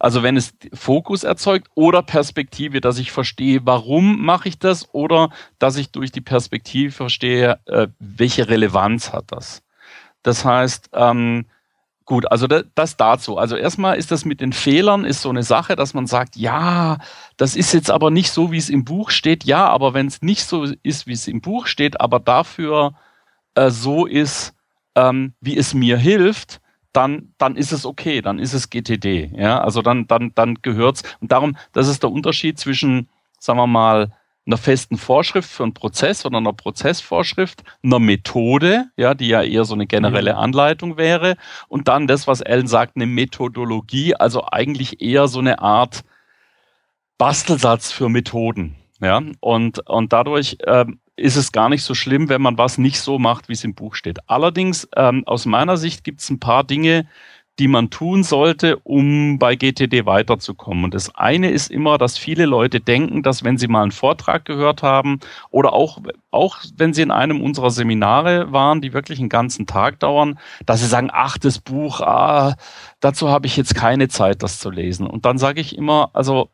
Also 0.00 0.22
wenn 0.24 0.36
es 0.36 0.54
Fokus 0.72 1.22
erzeugt 1.22 1.68
oder 1.74 2.02
Perspektive, 2.02 2.80
dass 2.80 2.98
ich 2.98 3.12
verstehe, 3.12 3.60
warum 3.64 4.24
mache 4.24 4.48
ich 4.48 4.58
das 4.58 4.92
oder 4.92 5.30
dass 5.60 5.76
ich 5.76 5.92
durch 5.92 6.10
die 6.10 6.20
Perspektive 6.20 6.90
verstehe, 6.90 7.60
äh, 7.66 7.86
welche 8.00 8.48
Relevanz 8.48 9.12
hat 9.12 9.26
das. 9.28 9.62
Das 10.24 10.44
heißt, 10.44 10.90
ähm, 10.92 11.46
Gut, 12.08 12.32
also 12.32 12.46
das, 12.46 12.96
dazu. 12.96 13.36
Also 13.36 13.54
erstmal 13.54 13.98
ist 13.98 14.10
das 14.10 14.24
mit 14.24 14.40
den 14.40 14.54
Fehlern 14.54 15.04
ist 15.04 15.20
so 15.20 15.28
eine 15.28 15.42
Sache, 15.42 15.76
dass 15.76 15.92
man 15.92 16.06
sagt, 16.06 16.36
ja, 16.36 16.96
das 17.36 17.54
ist 17.54 17.74
jetzt 17.74 17.90
aber 17.90 18.10
nicht 18.10 18.30
so, 18.30 18.50
wie 18.50 18.56
es 18.56 18.70
im 18.70 18.86
Buch 18.86 19.10
steht. 19.10 19.44
Ja, 19.44 19.68
aber 19.68 19.92
wenn 19.92 20.06
es 20.06 20.22
nicht 20.22 20.46
so 20.46 20.64
ist, 20.82 21.06
wie 21.06 21.12
es 21.12 21.28
im 21.28 21.42
Buch 21.42 21.66
steht, 21.66 22.00
aber 22.00 22.18
dafür 22.18 22.94
äh, 23.56 23.68
so 23.68 24.06
ist, 24.06 24.54
ähm, 24.94 25.34
wie 25.42 25.58
es 25.58 25.74
mir 25.74 25.98
hilft, 25.98 26.62
dann, 26.94 27.34
dann 27.36 27.56
ist 27.56 27.72
es 27.72 27.84
okay, 27.84 28.22
dann 28.22 28.38
ist 28.38 28.54
es 28.54 28.70
GTD. 28.70 29.30
Ja, 29.36 29.60
also 29.60 29.82
dann, 29.82 30.06
dann, 30.06 30.32
dann 30.34 30.54
gehört's. 30.62 31.02
Und 31.20 31.30
darum, 31.30 31.58
das 31.74 31.88
ist 31.88 32.02
der 32.02 32.10
Unterschied 32.10 32.58
zwischen, 32.58 33.10
sagen 33.38 33.58
wir 33.58 33.66
mal, 33.66 34.12
einer 34.48 34.56
festen 34.56 34.96
Vorschrift 34.96 35.48
für 35.48 35.62
einen 35.62 35.74
Prozess 35.74 36.24
oder 36.24 36.38
einer 36.38 36.54
Prozessvorschrift, 36.54 37.62
einer 37.84 37.98
Methode, 37.98 38.86
ja, 38.96 39.14
die 39.14 39.28
ja 39.28 39.42
eher 39.42 39.64
so 39.64 39.74
eine 39.74 39.86
generelle. 39.86 40.36
Anleitung 40.36 40.96
wäre, 40.96 41.36
und 41.68 41.86
dann 41.86 42.06
das, 42.06 42.26
was 42.26 42.40
Ellen 42.40 42.66
sagt, 42.66 42.96
eine 42.96 43.06
Methodologie, 43.06 44.14
also 44.14 44.44
eigentlich 44.46 45.00
eher 45.00 45.28
so 45.28 45.38
eine 45.38 45.60
Art 45.60 46.02
Bastelsatz 47.18 47.92
für 47.92 48.08
Methoden, 48.08 48.76
ja, 49.00 49.22
und, 49.40 49.86
und 49.86 50.12
dadurch 50.12 50.56
ähm, 50.66 50.98
ist 51.16 51.36
es 51.36 51.52
gar 51.52 51.68
nicht 51.68 51.82
so 51.82 51.94
schlimm, 51.94 52.28
wenn 52.28 52.40
man 52.40 52.56
was 52.58 52.78
nicht 52.78 53.00
so 53.00 53.18
macht, 53.18 53.48
wie 53.48 53.52
es 53.52 53.64
im 53.64 53.74
Buch 53.74 53.94
steht. 53.94 54.18
Allerdings, 54.28 54.88
ähm, 54.96 55.24
aus 55.26 55.46
meiner 55.46 55.76
Sicht 55.76 56.04
gibt 56.04 56.20
es 56.20 56.30
ein 56.30 56.40
paar 56.40 56.64
Dinge, 56.64 57.06
die 57.58 57.68
man 57.68 57.90
tun 57.90 58.22
sollte, 58.22 58.76
um 58.78 59.38
bei 59.38 59.56
GTD 59.56 60.06
weiterzukommen. 60.06 60.84
Und 60.84 60.94
das 60.94 61.14
eine 61.14 61.50
ist 61.50 61.70
immer, 61.70 61.98
dass 61.98 62.16
viele 62.16 62.46
Leute 62.46 62.80
denken, 62.80 63.22
dass 63.22 63.42
wenn 63.42 63.58
sie 63.58 63.68
mal 63.68 63.82
einen 63.82 63.90
Vortrag 63.90 64.44
gehört 64.44 64.82
haben 64.82 65.18
oder 65.50 65.72
auch, 65.72 65.98
auch 66.30 66.58
wenn 66.76 66.94
sie 66.94 67.02
in 67.02 67.10
einem 67.10 67.40
unserer 67.42 67.70
Seminare 67.70 68.52
waren, 68.52 68.80
die 68.80 68.92
wirklich 68.92 69.18
einen 69.18 69.28
ganzen 69.28 69.66
Tag 69.66 69.98
dauern, 70.00 70.38
dass 70.66 70.80
sie 70.80 70.86
sagen, 70.86 71.10
ach, 71.12 71.38
das 71.38 71.58
Buch, 71.58 72.00
ah, 72.00 72.56
dazu 73.00 73.28
habe 73.28 73.46
ich 73.46 73.56
jetzt 73.56 73.74
keine 73.74 74.08
Zeit, 74.08 74.42
das 74.42 74.60
zu 74.60 74.70
lesen. 74.70 75.06
Und 75.06 75.24
dann 75.24 75.38
sage 75.38 75.60
ich 75.60 75.76
immer, 75.76 76.10
also 76.12 76.50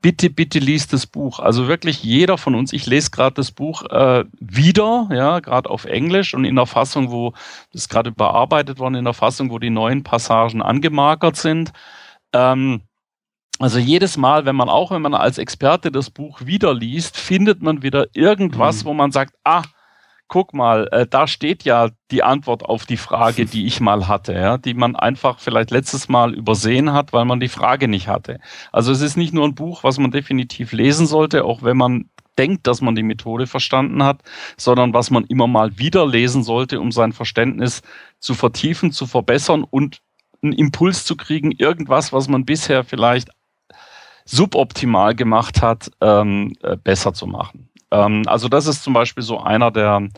bitte, 0.00 0.30
bitte 0.30 0.58
liest 0.58 0.92
das 0.92 1.06
Buch. 1.06 1.40
Also 1.40 1.68
wirklich 1.68 2.02
jeder 2.02 2.38
von 2.38 2.54
uns, 2.54 2.72
ich 2.72 2.86
lese 2.86 3.10
gerade 3.10 3.34
das 3.34 3.50
Buch 3.50 3.82
äh, 3.90 4.24
wieder, 4.38 5.08
ja, 5.12 5.40
gerade 5.40 5.68
auf 5.68 5.84
Englisch 5.84 6.34
und 6.34 6.44
in 6.44 6.56
der 6.56 6.66
Fassung, 6.66 7.10
wo 7.10 7.32
das 7.72 7.88
gerade 7.88 8.12
bearbeitet 8.12 8.78
worden, 8.78 8.94
in 8.94 9.04
der 9.04 9.14
Fassung, 9.14 9.50
wo 9.50 9.58
die 9.58 9.70
neuen 9.70 10.04
Passagen 10.04 10.62
angemarkert 10.62 11.36
sind. 11.36 11.72
Ähm, 12.32 12.82
also 13.58 13.78
jedes 13.80 14.16
Mal, 14.16 14.44
wenn 14.44 14.56
man 14.56 14.68
auch, 14.68 14.92
wenn 14.92 15.02
man 15.02 15.14
als 15.14 15.38
Experte 15.38 15.90
das 15.90 16.10
Buch 16.10 16.40
wieder 16.44 16.74
liest, 16.74 17.16
findet 17.16 17.60
man 17.60 17.82
wieder 17.82 18.06
irgendwas, 18.12 18.84
mhm. 18.84 18.88
wo 18.88 18.94
man 18.94 19.10
sagt, 19.10 19.34
ah, 19.42 19.62
guck 20.28 20.54
mal, 20.54 20.88
äh, 20.92 21.06
da 21.06 21.26
steht 21.26 21.64
ja 21.64 21.88
die 22.10 22.22
Antwort 22.22 22.62
auf 22.62 22.86
die 22.86 22.96
Frage, 22.96 23.46
die 23.46 23.66
ich 23.66 23.80
mal 23.80 24.06
hatte, 24.08 24.34
ja, 24.34 24.58
die 24.58 24.74
man 24.74 24.94
einfach 24.94 25.40
vielleicht 25.40 25.70
letztes 25.70 26.08
Mal 26.08 26.34
übersehen 26.34 26.92
hat, 26.92 27.12
weil 27.12 27.24
man 27.24 27.40
die 27.40 27.48
Frage 27.48 27.88
nicht 27.88 28.08
hatte. 28.08 28.38
Also 28.70 28.92
es 28.92 29.00
ist 29.00 29.16
nicht 29.16 29.34
nur 29.34 29.46
ein 29.46 29.54
Buch, 29.54 29.84
was 29.84 29.98
man 29.98 30.10
definitiv 30.10 30.72
lesen 30.72 31.06
sollte, 31.06 31.44
auch 31.44 31.62
wenn 31.62 31.76
man 31.76 32.10
denkt, 32.36 32.66
dass 32.66 32.80
man 32.80 32.94
die 32.94 33.02
Methode 33.02 33.46
verstanden 33.46 34.02
hat, 34.02 34.22
sondern 34.56 34.94
was 34.94 35.10
man 35.10 35.24
immer 35.24 35.48
mal 35.48 35.78
wieder 35.78 36.06
lesen 36.06 36.44
sollte, 36.44 36.80
um 36.80 36.92
sein 36.92 37.12
Verständnis 37.12 37.82
zu 38.20 38.34
vertiefen, 38.34 38.92
zu 38.92 39.06
verbessern 39.06 39.64
und 39.64 40.00
einen 40.42 40.52
Impuls 40.52 41.04
zu 41.04 41.16
kriegen, 41.16 41.50
irgendwas, 41.50 42.12
was 42.12 42.28
man 42.28 42.44
bisher 42.44 42.84
vielleicht 42.84 43.30
suboptimal 44.24 45.14
gemacht 45.14 45.62
hat, 45.62 45.90
ähm, 46.00 46.52
äh, 46.62 46.76
besser 46.76 47.14
zu 47.14 47.26
machen. 47.26 47.67
Ähm, 47.90 48.22
also 48.26 48.48
das 48.48 48.66
ist 48.66 48.82
zum 48.82 48.92
Beispiel 48.92 49.22
so 49.22 49.40
einer 49.40 49.70
der, 49.70 50.08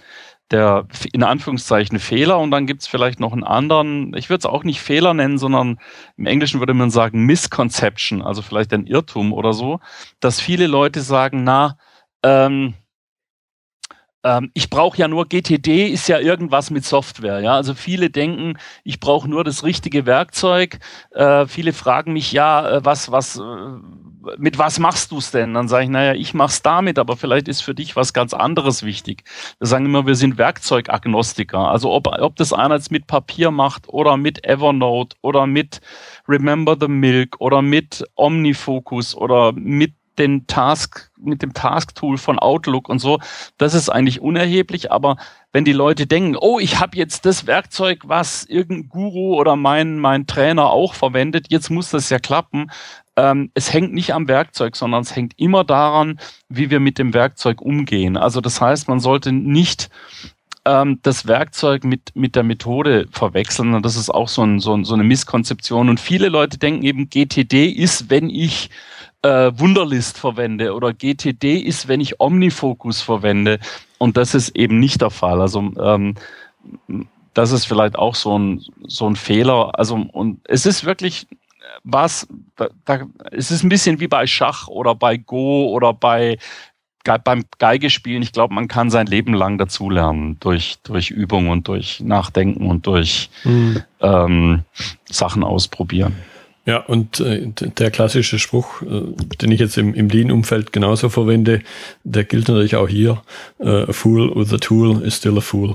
der 0.50 0.87
in 1.12 1.22
Anführungszeichen 1.22 1.98
Fehler 1.98 2.38
und 2.38 2.50
dann 2.50 2.66
gibt's 2.66 2.87
vielleicht 2.87 3.20
noch 3.20 3.33
einen 3.33 3.44
anderen, 3.44 4.14
ich 4.14 4.30
würde 4.30 4.40
es 4.40 4.46
auch 4.46 4.64
nicht 4.64 4.80
Fehler 4.80 5.14
nennen, 5.14 5.38
sondern 5.38 5.78
im 6.16 6.26
Englischen 6.26 6.61
würde 6.61 6.74
man 6.74 6.90
sagen 6.90 7.24
Misconception, 7.26 8.22
also 8.22 8.42
vielleicht 8.42 8.72
ein 8.72 8.87
Irrtum 8.87 9.33
oder 9.33 9.52
so, 9.52 9.80
dass 10.20 10.40
viele 10.40 10.66
Leute 10.66 11.00
sagen, 11.02 11.44
na, 11.44 11.76
ähm, 12.22 12.74
ähm, 14.22 14.50
ich 14.54 14.68
brauche 14.70 14.98
ja 14.98 15.09
nur 15.09 15.26
GTD, 15.26 15.88
ist 15.88 16.09
ja 16.09 16.18
irgendwas 16.18 16.70
mit 16.70 16.85
Software. 16.85 17.40
Ja, 17.40 17.54
also 17.54 17.74
viele 17.74 18.11
denken, 18.11 18.59
ich 18.85 19.00
brauche 19.00 19.28
nur 19.28 19.44
das 19.44 19.64
richtige 19.64 20.04
Werkzeug. 20.06 20.78
Äh, 21.12 21.46
viele 21.46 21.72
fragen 21.72 22.12
mich, 22.12 22.33
ja, 22.33 22.70
äh, 22.70 22.85
was, 22.85 23.11
was, 23.11 23.37
äh, 23.38 23.42
mit 24.38 24.59
was 24.59 24.78
machst 24.78 25.12
du 25.12 25.18
es 25.18 25.30
denn? 25.30 25.54
Dann 25.54 25.68
sage 25.68 25.85
ich, 25.85 25.90
naja, 25.90 26.14
ich 26.14 26.35
mach's 26.35 26.62
damit, 26.62 26.98
aber 26.98 27.16
vielleicht 27.16 27.48
ist 27.48 27.61
für 27.61 27.74
dich 27.74 27.96
was 27.96 28.12
ganz 28.12 28.35
anderes 28.35 28.83
wichtig. 28.83 29.24
Wir 29.59 29.66
sagen 29.66 29.87
immer, 29.87 30.06
wir 30.06 30.14
sind 30.14 30.38
Werkzeugagnostiker. 30.38 31.70
Also 31.70 31.90
ob, 31.92 32.06
ob 32.06 32.37
das 32.37 32.52
einer 32.52 32.74
jetzt 32.74 32.90
mit 32.90 33.06
Papier 33.06 33.50
macht 33.50 33.88
oder 33.88 34.16
mit 34.16 34.44
Evernote 34.44 35.16
oder 35.22 35.46
mit 35.46 35.80
Remember 36.28 36.76
the 36.78 36.88
Milk 36.88 37.40
oder 37.40 37.62
mit 37.62 38.04
Omnifocus 38.16 39.14
oder 39.14 39.52
mit 39.52 39.94
den 40.20 40.46
Task, 40.46 41.11
mit 41.18 41.42
dem 41.42 41.54
Task-Tool 41.54 42.18
von 42.18 42.38
Outlook 42.38 42.88
und 42.88 43.00
so, 43.00 43.18
das 43.59 43.74
ist 43.74 43.88
eigentlich 43.88 44.20
unerheblich, 44.20 44.92
aber 44.92 45.16
wenn 45.52 45.64
die 45.64 45.72
Leute 45.72 46.06
denken, 46.06 46.37
oh, 46.38 46.61
ich 46.61 46.78
habe 46.78 46.96
jetzt 46.96 47.26
das 47.26 47.46
Werkzeug, 47.46 48.02
was 48.04 48.44
irgendein 48.44 48.88
Guru 48.88 49.35
oder 49.35 49.56
mein, 49.56 49.98
mein 49.98 50.26
Trainer 50.26 50.70
auch 50.70 50.94
verwendet, 50.94 51.46
jetzt 51.48 51.70
muss 51.70 51.90
das 51.90 52.09
ja 52.11 52.20
klappen. 52.20 52.70
Ähm, 53.16 53.50
es 53.54 53.72
hängt 53.72 53.92
nicht 53.92 54.14
am 54.14 54.28
Werkzeug, 54.28 54.76
sondern 54.76 55.02
es 55.02 55.16
hängt 55.16 55.33
immer 55.38 55.64
daran, 55.64 56.20
wie 56.48 56.70
wir 56.70 56.78
mit 56.78 56.98
dem 56.98 57.14
Werkzeug 57.14 57.61
umgehen. 57.61 58.16
Also 58.16 58.40
das 58.40 58.61
heißt, 58.61 58.87
man 58.87 59.00
sollte 59.00 59.33
nicht 59.33 59.90
ähm, 60.64 61.00
das 61.02 61.26
Werkzeug 61.26 61.85
mit, 61.85 62.14
mit 62.14 62.37
der 62.37 62.42
Methode 62.42 63.09
verwechseln. 63.11 63.74
Und 63.74 63.85
das 63.85 63.96
ist 63.96 64.11
auch 64.11 64.28
so, 64.28 64.42
ein, 64.42 64.61
so, 64.61 64.74
ein, 64.74 64.85
so 64.85 64.94
eine 64.94 65.04
Misskonzeption. 65.04 65.88
Und 65.88 66.00
viele 66.00 66.28
Leute 66.28 66.59
denken 66.59 66.85
eben, 66.85 67.11
GTD 67.11 67.70
ist, 67.70 68.11
wenn 68.11 68.30
ich 68.30 68.70
äh, 69.22 69.52
Wunderlist 69.54 70.18
verwende 70.18 70.74
oder 70.74 70.92
GTD 70.92 71.59
ist, 71.59 71.88
wenn 71.88 72.00
ich 72.00 72.20
Omnifocus 72.20 73.02
verwende. 73.02 73.59
Und 73.98 74.16
das 74.16 74.35
ist 74.35 74.56
eben 74.56 74.78
nicht 74.78 75.02
der 75.02 75.11
Fall. 75.11 75.40
Also 75.40 75.61
ähm, 75.61 76.14
das 77.35 77.52
ist 77.52 77.66
vielleicht 77.66 77.96
auch 77.96 78.14
so 78.14 78.38
ein, 78.38 78.64
so 78.87 79.09
ein 79.09 79.16
Fehler. 79.16 79.78
Also 79.78 79.94
und 79.94 80.40
es 80.44 80.66
ist 80.66 80.85
wirklich 80.85 81.26
was, 81.85 82.26
da, 82.56 82.68
da, 82.85 83.06
es 83.30 83.50
ist 83.50 83.62
ein 83.62 83.68
bisschen 83.68 84.00
wie 84.00 84.09
bei 84.09 84.26
Schach 84.26 84.68
oder 84.68 84.94
bei 84.94 85.16
Go 85.16 85.68
oder 85.68 85.92
bei 85.92 86.38
beim 87.24 87.44
Geigespielen, 87.59 88.22
ich 88.22 88.33
glaube, 88.33 88.52
man 88.52 88.68
kann 88.68 88.90
sein 88.90 89.06
Leben 89.06 89.33
lang 89.33 89.56
dazulernen 89.56 90.37
durch, 90.40 90.78
durch 90.83 91.11
Übung 91.11 91.48
und 91.48 91.66
durch 91.66 92.00
Nachdenken 92.00 92.68
und 92.68 92.87
durch 92.87 93.30
mhm. 93.44 93.83
ähm, 94.00 94.64
Sachen 95.06 95.42
ausprobieren. 95.42 96.14
Ja, 96.66 96.79
und 96.79 97.20
äh, 97.20 97.46
der 97.46 97.90
klassische 97.90 98.38
Spruch, 98.38 98.83
äh, 98.83 99.03
den 99.40 99.51
ich 99.51 99.61
jetzt 99.61 99.79
im, 99.79 99.94
im 99.94 100.09
Lean-Umfeld 100.09 100.73
genauso 100.73 101.09
verwende, 101.09 101.62
der 102.05 102.25
gilt 102.25 102.49
natürlich 102.49 102.77
auch 102.77 102.88
hier. 102.88 103.23
Äh, 103.59 103.85
a 103.88 103.92
fool 103.92 104.35
with 104.35 104.53
a 104.53 104.59
tool 104.59 105.03
is 105.03 105.16
still 105.16 105.38
a 105.38 105.40
fool. 105.40 105.75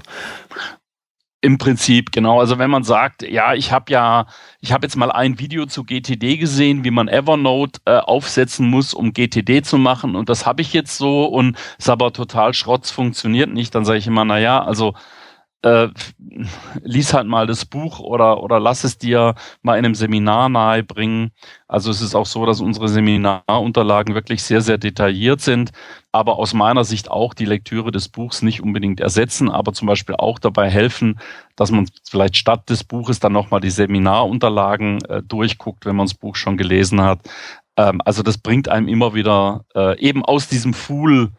Im 1.41 1.59
Prinzip, 1.59 2.11
genau. 2.11 2.39
Also 2.39 2.57
wenn 2.57 2.71
man 2.71 2.83
sagt, 2.83 3.21
ja, 3.21 3.53
ich 3.53 3.71
habe 3.71 3.91
ja, 3.91 4.25
ich 4.61 4.71
habe 4.71 4.85
jetzt 4.85 4.95
mal 4.95 5.11
ein 5.11 5.37
Video 5.37 5.67
zu 5.67 5.83
GTD 5.83 6.37
gesehen, 6.37 6.83
wie 6.83 6.89
man 6.91 7.07
Evernote 7.07 7.79
äh, 7.85 7.97
aufsetzen 7.97 8.67
muss, 8.67 8.95
um 8.95 9.13
GTD 9.13 9.63
zu 9.63 9.77
machen 9.77 10.15
und 10.15 10.27
das 10.27 10.47
habe 10.47 10.63
ich 10.63 10.73
jetzt 10.73 10.97
so 10.97 11.25
und 11.25 11.55
ist 11.77 11.89
aber 11.89 12.13
total 12.13 12.55
Schrotz, 12.55 12.89
funktioniert 12.89 13.53
nicht, 13.53 13.75
dann 13.75 13.85
sage 13.85 13.99
ich 13.99 14.07
immer, 14.07 14.25
na 14.25 14.39
ja, 14.39 14.63
also 14.63 14.95
äh, 15.65 15.89
lies 16.83 17.13
halt 17.13 17.25
mal 17.25 17.47
das 17.47 17.65
Buch 17.65 17.99
oder, 17.99 18.43
oder 18.43 18.59
lass 18.59 18.83
es 18.83 18.99
dir 18.99 19.33
mal 19.63 19.79
in 19.79 19.85
einem 19.85 19.95
Seminar 19.95 20.47
nahebringen. 20.47 21.31
Also 21.67 21.89
es 21.89 22.01
ist 22.01 22.13
auch 22.13 22.27
so, 22.27 22.45
dass 22.45 22.61
unsere 22.61 22.87
Seminarunterlagen 22.87 24.13
wirklich 24.13 24.43
sehr, 24.43 24.61
sehr 24.61 24.77
detailliert 24.77 25.41
sind, 25.41 25.71
aber 26.11 26.37
aus 26.37 26.53
meiner 26.53 26.83
Sicht 26.83 27.09
auch 27.09 27.33
die 27.33 27.45
Lektüre 27.45 27.89
des 27.89 28.09
Buchs 28.09 28.43
nicht 28.43 28.61
unbedingt 28.61 28.99
ersetzen, 28.99 29.49
aber 29.49 29.73
zum 29.73 29.87
Beispiel 29.87 30.15
auch 30.15 30.37
dabei 30.37 30.69
helfen, 30.69 31.19
dass 31.55 31.71
man 31.71 31.89
vielleicht 32.07 32.37
statt 32.37 32.69
des 32.69 32.83
Buches 32.83 33.19
dann 33.19 33.33
nochmal 33.33 33.59
die 33.59 33.71
Seminarunterlagen 33.71 35.03
äh, 35.05 35.23
durchguckt, 35.23 35.87
wenn 35.87 35.95
man 35.95 36.05
das 36.05 36.13
Buch 36.13 36.35
schon 36.35 36.57
gelesen 36.57 37.01
hat. 37.01 37.21
Ähm, 37.75 38.01
also 38.05 38.21
das 38.21 38.37
bringt 38.37 38.69
einem 38.69 38.87
immer 38.87 39.15
wieder 39.15 39.65
äh, 39.73 39.99
eben 39.99 40.23
aus 40.23 40.47
diesem 40.47 40.75
Fool 40.75 41.31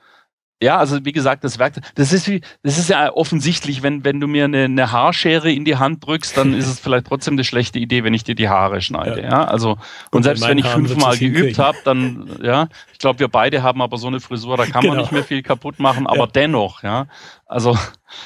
ja, 0.62 0.78
also 0.78 1.04
wie 1.04 1.12
gesagt, 1.12 1.44
das 1.44 1.58
Werk, 1.58 1.74
das 1.96 2.12
ist 2.12 2.28
wie, 2.28 2.40
das 2.62 2.78
ist 2.78 2.88
ja 2.88 3.12
offensichtlich, 3.12 3.82
wenn, 3.82 4.04
wenn 4.04 4.20
du 4.20 4.26
mir 4.26 4.44
eine, 4.44 4.64
eine 4.64 4.90
Haarschere 4.90 5.52
in 5.52 5.66
die 5.66 5.76
Hand 5.76 6.06
drückst, 6.06 6.36
dann 6.36 6.54
ist 6.54 6.66
es 6.66 6.80
vielleicht 6.80 7.06
trotzdem 7.06 7.34
eine 7.34 7.44
schlechte 7.44 7.78
Idee, 7.78 8.04
wenn 8.04 8.14
ich 8.14 8.24
dir 8.24 8.34
die 8.34 8.48
Haare 8.48 8.80
schneide. 8.80 9.22
Ja, 9.22 9.28
ja? 9.28 9.44
also 9.44 9.72
und, 9.72 9.78
und 10.12 10.22
selbst 10.22 10.48
wenn 10.48 10.56
ich 10.56 10.66
fünfmal 10.66 11.18
geübt 11.18 11.58
habe, 11.58 11.76
dann 11.84 12.38
ja, 12.42 12.68
ich 12.92 12.98
glaube, 12.98 13.18
wir 13.18 13.28
beide 13.28 13.62
haben 13.62 13.82
aber 13.82 13.98
so 13.98 14.06
eine 14.06 14.20
Frisur, 14.20 14.56
da 14.56 14.64
kann 14.64 14.80
genau. 14.80 14.94
man 14.94 15.02
nicht 15.02 15.12
mehr 15.12 15.24
viel 15.24 15.42
kaputt 15.42 15.78
machen, 15.78 16.06
aber 16.06 16.20
ja. 16.20 16.26
dennoch, 16.26 16.82
ja, 16.82 17.06
also 17.46 17.76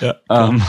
ja, 0.01 0.15
ähm. 0.31 0.63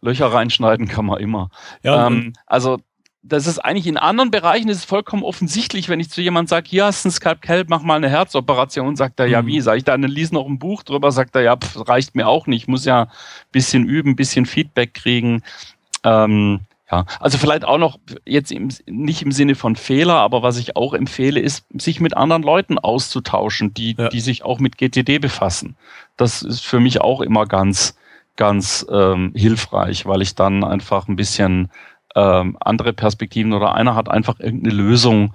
Löcher 0.00 0.32
reinschneiden 0.32 0.88
kann 0.88 1.04
man 1.04 1.20
immer. 1.20 1.50
Ja, 1.82 2.06
ähm, 2.06 2.32
also 2.46 2.78
das 3.22 3.46
ist 3.46 3.58
eigentlich 3.58 3.86
in 3.86 3.96
anderen 3.96 4.30
Bereichen 4.30 4.68
ist 4.68 4.78
es 4.78 4.84
vollkommen 4.84 5.22
offensichtlich, 5.22 5.88
wenn 5.88 6.00
ich 6.00 6.10
zu 6.10 6.20
jemandem 6.20 6.48
sage, 6.48 6.68
hier 6.68 6.84
hast 6.86 7.04
du 7.04 7.08
ein 7.08 7.12
Skalpell, 7.12 7.64
mach 7.68 7.82
mal 7.82 7.96
eine 7.96 8.08
Herzoperation, 8.08 8.96
sagt 8.96 9.18
er, 9.20 9.26
ja, 9.26 9.42
mhm. 9.42 9.46
wie? 9.46 9.60
Sag 9.60 9.76
ich 9.76 9.84
dann, 9.84 10.02
lies 10.02 10.32
noch 10.32 10.46
ein 10.46 10.58
Buch 10.58 10.82
drüber, 10.82 11.10
sagt 11.10 11.34
er, 11.34 11.42
ja, 11.42 11.56
pf, 11.56 11.88
reicht 11.88 12.14
mir 12.14 12.28
auch 12.28 12.46
nicht, 12.46 12.68
muss 12.68 12.84
ja 12.84 13.08
bisschen 13.50 13.84
üben, 13.84 14.16
bisschen 14.16 14.46
Feedback 14.46 14.94
kriegen. 14.94 15.42
Ähm, 16.04 16.60
ja, 16.90 17.04
also 17.20 17.36
vielleicht 17.36 17.66
auch 17.66 17.76
noch 17.76 17.98
jetzt 18.24 18.50
im, 18.50 18.70
nicht 18.86 19.20
im 19.20 19.32
Sinne 19.32 19.56
von 19.56 19.76
Fehler, 19.76 20.14
aber 20.14 20.42
was 20.42 20.56
ich 20.56 20.76
auch 20.76 20.94
empfehle, 20.94 21.40
ist, 21.40 21.66
sich 21.74 22.00
mit 22.00 22.16
anderen 22.16 22.42
Leuten 22.42 22.78
auszutauschen, 22.78 23.74
die, 23.74 23.94
ja. 23.98 24.08
die 24.08 24.20
sich 24.20 24.44
auch 24.44 24.58
mit 24.58 24.78
GTD 24.78 25.18
befassen. 25.18 25.76
Das 26.16 26.40
ist 26.42 26.64
für 26.64 26.80
mich 26.80 27.02
auch 27.02 27.20
immer 27.20 27.44
ganz, 27.44 27.98
ganz 28.36 28.86
ähm, 28.90 29.32
hilfreich, 29.34 30.06
weil 30.06 30.22
ich 30.22 30.34
dann 30.34 30.64
einfach 30.64 31.08
ein 31.08 31.16
bisschen 31.16 31.68
ähm, 32.18 32.56
andere 32.60 32.92
Perspektiven 32.92 33.52
oder 33.52 33.74
einer 33.74 33.94
hat 33.94 34.10
einfach 34.10 34.40
irgendeine 34.40 34.74
Lösung 34.74 35.34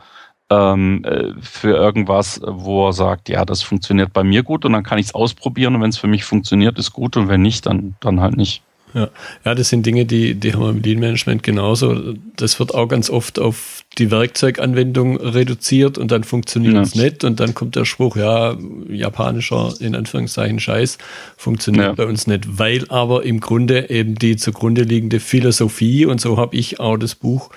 ähm, 0.49 1.03
äh, 1.05 1.33
für 1.41 1.75
irgendwas, 1.75 2.41
wo 2.45 2.87
er 2.87 2.93
sagt, 2.93 3.29
ja, 3.29 3.45
das 3.45 3.61
funktioniert 3.61 4.11
bei 4.11 4.23
mir 4.23 4.43
gut 4.43 4.65
und 4.65 4.73
dann 4.73 4.83
kann 4.83 4.97
ich 4.97 5.07
es 5.07 5.15
ausprobieren 5.15 5.75
und 5.75 5.81
wenn 5.81 5.89
es 5.89 5.97
für 5.97 6.07
mich 6.07 6.25
funktioniert, 6.25 6.77
ist 6.77 6.91
gut 6.91 7.15
und 7.15 7.29
wenn 7.29 7.41
nicht, 7.41 7.65
dann, 7.65 7.95
dann 8.01 8.19
halt 8.19 8.35
nicht. 8.35 8.63
Ja. 8.93 9.09
ja, 9.43 9.55
das 9.55 9.69
sind 9.69 9.85
Dinge, 9.85 10.05
die, 10.05 10.35
die 10.35 10.53
haben 10.53 10.61
wir 10.61 10.69
im 10.69 10.81
Lean 10.81 10.99
Management 10.99 11.41
genauso. 11.41 12.13
Das 12.35 12.59
wird 12.59 12.75
auch 12.75 12.87
ganz 12.87 13.09
oft 13.09 13.39
auf 13.39 13.83
die 13.97 14.11
Werkzeuganwendung 14.11 15.17
reduziert 15.17 15.97
und 15.97 16.11
dann 16.11 16.23
funktioniert 16.23 16.75
es 16.75 16.93
ja. 16.93 17.03
nicht 17.03 17.23
und 17.23 17.39
dann 17.39 17.53
kommt 17.53 17.75
der 17.75 17.85
Spruch, 17.85 18.15
ja, 18.15 18.55
japanischer, 18.89 19.73
in 19.79 19.95
Anführungszeichen, 19.95 20.59
Scheiß, 20.59 20.97
funktioniert 21.37 21.85
ja. 21.85 21.93
bei 21.93 22.05
uns 22.05 22.27
nicht, 22.27 22.59
weil 22.59 22.85
aber 22.89 23.23
im 23.23 23.39
Grunde 23.39 23.89
eben 23.89 24.15
die 24.15 24.35
zugrunde 24.35 24.83
liegende 24.83 25.19
Philosophie 25.19 26.05
und 26.05 26.21
so 26.21 26.37
habe 26.37 26.55
ich 26.55 26.79
auch 26.79 26.97
das 26.97 27.15
Buch 27.15 27.49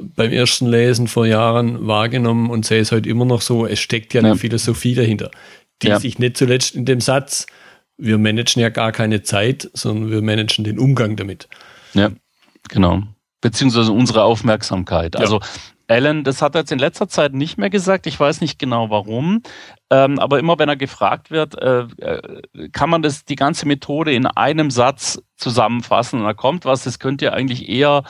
beim 0.00 0.32
ersten 0.32 0.66
Lesen 0.66 1.08
vor 1.08 1.26
Jahren 1.26 1.86
wahrgenommen 1.86 2.50
und 2.50 2.64
sehe 2.64 2.80
es 2.80 2.92
heute 2.92 3.08
immer 3.08 3.24
noch 3.24 3.40
so, 3.40 3.66
es 3.66 3.80
steckt 3.80 4.14
ja 4.14 4.20
eine 4.20 4.36
Philosophie 4.36 4.94
dahinter, 4.94 5.30
die 5.82 5.94
sich 5.96 6.18
nicht 6.18 6.36
zuletzt 6.36 6.74
in 6.74 6.84
dem 6.84 7.00
Satz 7.00 7.46
wir 7.98 8.18
managen 8.18 8.62
ja 8.62 8.70
gar 8.70 8.92
keine 8.92 9.22
Zeit, 9.22 9.70
sondern 9.74 10.10
wir 10.10 10.22
managen 10.22 10.64
den 10.64 10.78
Umgang 10.78 11.16
damit. 11.16 11.48
Ja, 11.94 12.10
genau. 12.68 13.02
Beziehungsweise 13.40 13.92
unsere 13.92 14.22
Aufmerksamkeit. 14.22 15.14
Ja. 15.14 15.20
Also 15.20 15.40
Alan, 15.88 16.22
das 16.22 16.42
hat 16.42 16.54
er 16.54 16.60
jetzt 16.60 16.72
in 16.72 16.78
letzter 16.78 17.08
Zeit 17.08 17.32
nicht 17.32 17.56
mehr 17.56 17.70
gesagt. 17.70 18.06
Ich 18.06 18.20
weiß 18.20 18.40
nicht 18.42 18.58
genau 18.58 18.90
warum. 18.90 19.42
Ähm, 19.90 20.18
aber 20.18 20.38
immer 20.38 20.58
wenn 20.58 20.68
er 20.68 20.76
gefragt 20.76 21.30
wird, 21.30 21.60
äh, 21.60 21.86
äh, 21.98 22.68
kann 22.72 22.90
man 22.90 23.02
das 23.02 23.24
die 23.24 23.36
ganze 23.36 23.66
Methode 23.66 24.12
in 24.12 24.26
einem 24.26 24.70
Satz 24.70 25.18
zusammenfassen 25.36 26.20
und 26.20 26.26
da 26.26 26.34
kommt 26.34 26.66
was, 26.66 26.84
das 26.84 26.98
könnte 26.98 27.26
ja 27.26 27.32
eigentlich 27.32 27.68
eher 27.68 28.02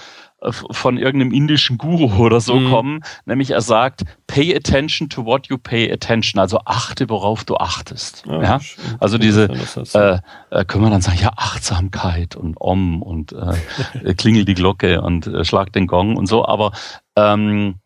von 0.53 0.99
irgendeinem 0.99 1.33
indischen 1.33 1.79
Guru 1.79 2.17
oder 2.25 2.41
so 2.41 2.57
mhm. 2.57 2.71
kommen, 2.71 3.05
nämlich 3.27 3.51
er 3.51 3.61
sagt, 3.61 4.05
pay 4.27 4.55
attention 4.55 5.09
to 5.09 5.25
what 5.25 5.49
you 5.49 5.59
pay 5.59 5.91
attention, 5.93 6.41
also 6.41 6.61
achte, 6.65 7.09
worauf 7.09 7.45
du 7.45 7.57
achtest. 7.57 8.25
Ja, 8.27 8.43
ja? 8.43 8.61
Also 9.01 9.19
diese, 9.19 9.49
äh, 9.95 10.19
äh, 10.51 10.65
können 10.65 10.85
wir 10.85 10.91
dann 10.91 11.03
sagen, 11.03 11.19
ja, 11.21 11.33
Achtsamkeit 11.37 12.37
und 12.37 12.57
Om 12.61 13.03
und 13.03 13.33
äh, 13.33 14.15
klingel 14.15 14.45
die 14.45 14.55
Glocke 14.55 15.01
und 15.01 15.27
äh, 15.27 15.45
schlag 15.45 15.73
den 15.73 15.87
Gong 15.87 16.17
und 16.17 16.27
so, 16.27 16.47
aber 16.47 16.73
ähm, 17.17 17.77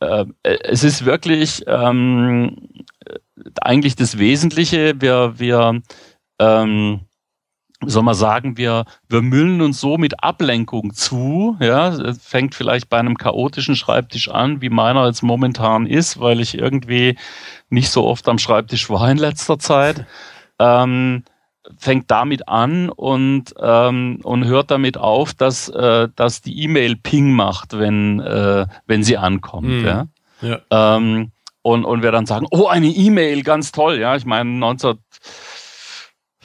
äh, 0.00 0.26
es 0.42 0.84
ist 0.84 1.04
wirklich 1.04 1.64
ähm, 1.66 2.56
eigentlich 3.60 3.96
das 3.96 4.18
Wesentliche, 4.18 5.00
wir, 5.00 5.38
wir 5.38 5.80
ähm, 6.38 7.00
soll 7.84 8.02
man 8.02 8.14
sagen, 8.14 8.56
wir, 8.56 8.84
wir 9.08 9.22
müllen 9.22 9.60
uns 9.60 9.80
so 9.80 9.98
mit 9.98 10.22
Ablenkung 10.22 10.94
zu. 10.94 11.56
Ja, 11.60 11.94
fängt 12.18 12.54
vielleicht 12.54 12.88
bei 12.88 12.98
einem 12.98 13.18
chaotischen 13.18 13.76
Schreibtisch 13.76 14.28
an, 14.28 14.62
wie 14.62 14.70
meiner 14.70 15.06
jetzt 15.06 15.22
momentan 15.22 15.86
ist, 15.86 16.18
weil 16.18 16.40
ich 16.40 16.56
irgendwie 16.56 17.18
nicht 17.68 17.90
so 17.90 18.04
oft 18.04 18.28
am 18.28 18.38
Schreibtisch 18.38 18.88
war 18.88 19.10
in 19.10 19.18
letzter 19.18 19.58
Zeit. 19.58 20.06
Ähm, 20.58 21.24
fängt 21.76 22.10
damit 22.10 22.48
an 22.48 22.88
und, 22.88 23.54
ähm, 23.60 24.20
und 24.22 24.44
hört 24.44 24.70
damit 24.70 24.96
auf, 24.96 25.34
dass, 25.34 25.68
äh, 25.68 26.08
dass 26.14 26.40
die 26.40 26.62
E-Mail 26.62 26.96
Ping 26.96 27.32
macht, 27.32 27.78
wenn, 27.78 28.20
äh, 28.20 28.66
wenn 28.86 29.02
sie 29.02 29.18
ankommt. 29.18 29.68
Mhm. 29.68 29.84
Ja? 29.84 30.06
ja. 30.40 30.60
Ähm, 30.70 31.32
und, 31.62 31.84
und 31.84 32.02
wir 32.02 32.12
dann 32.12 32.26
sagen, 32.26 32.46
oh, 32.52 32.68
eine 32.68 32.86
E-Mail, 32.86 33.42
ganz 33.42 33.72
toll. 33.72 33.98
Ja, 33.98 34.14
ich 34.14 34.24
meine, 34.24 34.48
19 34.48 34.98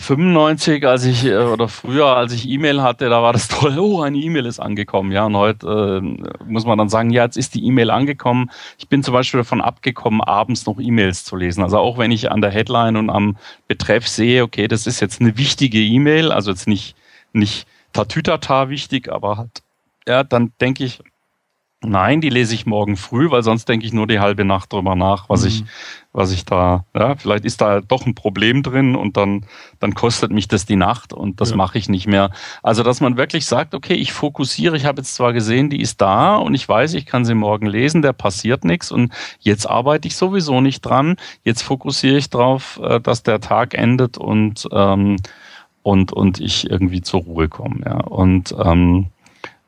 95, 0.01 0.85
als 0.85 1.05
ich 1.05 1.25
äh, 1.25 1.37
oder 1.37 1.67
früher, 1.67 2.07
als 2.07 2.33
ich 2.33 2.47
E-Mail 2.49 2.81
hatte, 2.81 3.09
da 3.09 3.21
war 3.23 3.33
das 3.33 3.47
toll. 3.47 3.77
Oh, 3.79 4.01
eine 4.01 4.17
E-Mail 4.17 4.45
ist 4.45 4.59
angekommen. 4.59 5.11
Ja, 5.11 5.25
und 5.25 5.37
heute 5.37 6.01
äh, 6.03 6.43
muss 6.45 6.65
man 6.65 6.77
dann 6.77 6.89
sagen, 6.89 7.11
ja, 7.11 7.23
jetzt 7.23 7.37
ist 7.37 7.55
die 7.55 7.65
E-Mail 7.65 7.91
angekommen. 7.91 8.51
Ich 8.77 8.89
bin 8.89 9.03
zum 9.03 9.13
Beispiel 9.13 9.39
davon 9.39 9.61
abgekommen, 9.61 10.21
abends 10.21 10.65
noch 10.65 10.79
E-Mails 10.79 11.23
zu 11.23 11.35
lesen. 11.35 11.63
Also 11.63 11.77
auch 11.77 11.97
wenn 11.97 12.11
ich 12.11 12.31
an 12.31 12.41
der 12.41 12.51
Headline 12.51 12.97
und 12.97 13.09
am 13.09 13.37
Betreff 13.67 14.07
sehe, 14.07 14.43
okay, 14.43 14.67
das 14.67 14.87
ist 14.87 14.99
jetzt 14.99 15.21
eine 15.21 15.37
wichtige 15.37 15.79
E-Mail, 15.79 16.31
also 16.31 16.51
jetzt 16.51 16.67
nicht 16.67 16.95
nicht 17.33 17.67
tatütata 17.93 18.69
wichtig, 18.69 19.11
aber 19.11 19.37
halt, 19.37 19.63
ja, 20.07 20.23
dann 20.23 20.51
denke 20.59 20.83
ich, 20.83 21.01
Nein, 21.83 22.21
die 22.21 22.29
lese 22.29 22.53
ich 22.53 22.67
morgen 22.67 22.95
früh, 22.95 23.31
weil 23.31 23.41
sonst 23.41 23.67
denke 23.67 23.87
ich 23.87 23.91
nur 23.91 24.05
die 24.05 24.19
halbe 24.19 24.45
Nacht 24.45 24.71
drüber 24.71 24.93
nach, 24.95 25.29
was 25.29 25.41
mhm. 25.41 25.47
ich, 25.47 25.63
was 26.13 26.31
ich 26.31 26.45
da, 26.45 26.85
ja, 26.93 27.15
vielleicht 27.15 27.43
ist 27.43 27.59
da 27.59 27.81
doch 27.81 28.05
ein 28.05 28.13
Problem 28.13 28.61
drin 28.61 28.95
und 28.95 29.17
dann, 29.17 29.47
dann 29.79 29.95
kostet 29.95 30.31
mich 30.31 30.47
das 30.47 30.67
die 30.67 30.75
Nacht 30.75 31.11
und 31.11 31.41
das 31.41 31.49
ja. 31.49 31.55
mache 31.55 31.79
ich 31.79 31.89
nicht 31.89 32.05
mehr. 32.05 32.29
Also, 32.61 32.83
dass 32.83 33.01
man 33.01 33.17
wirklich 33.17 33.47
sagt, 33.47 33.73
okay, 33.73 33.95
ich 33.95 34.13
fokussiere, 34.13 34.77
ich 34.77 34.85
habe 34.85 35.01
jetzt 35.01 35.15
zwar 35.15 35.33
gesehen, 35.33 35.71
die 35.71 35.81
ist 35.81 36.01
da 36.01 36.35
und 36.35 36.53
ich 36.53 36.69
weiß, 36.69 36.93
ich 36.93 37.07
kann 37.07 37.25
sie 37.25 37.33
morgen 37.33 37.65
lesen, 37.65 38.03
der 38.03 38.13
passiert 38.13 38.63
nichts 38.63 38.91
und 38.91 39.11
jetzt 39.39 39.67
arbeite 39.67 40.07
ich 40.07 40.15
sowieso 40.15 40.61
nicht 40.61 40.81
dran. 40.81 41.15
Jetzt 41.43 41.63
fokussiere 41.63 42.17
ich 42.17 42.29
drauf, 42.29 42.79
äh, 42.83 42.99
dass 42.99 43.23
der 43.23 43.39
Tag 43.39 43.73
endet 43.73 44.19
und, 44.19 44.67
ähm, 44.71 45.15
und, 45.81 46.13
und 46.13 46.39
ich 46.39 46.69
irgendwie 46.69 47.01
zur 47.01 47.21
Ruhe 47.21 47.49
komme, 47.49 47.81
ja. 47.85 48.01
Und, 48.01 48.55
ähm, 48.63 49.07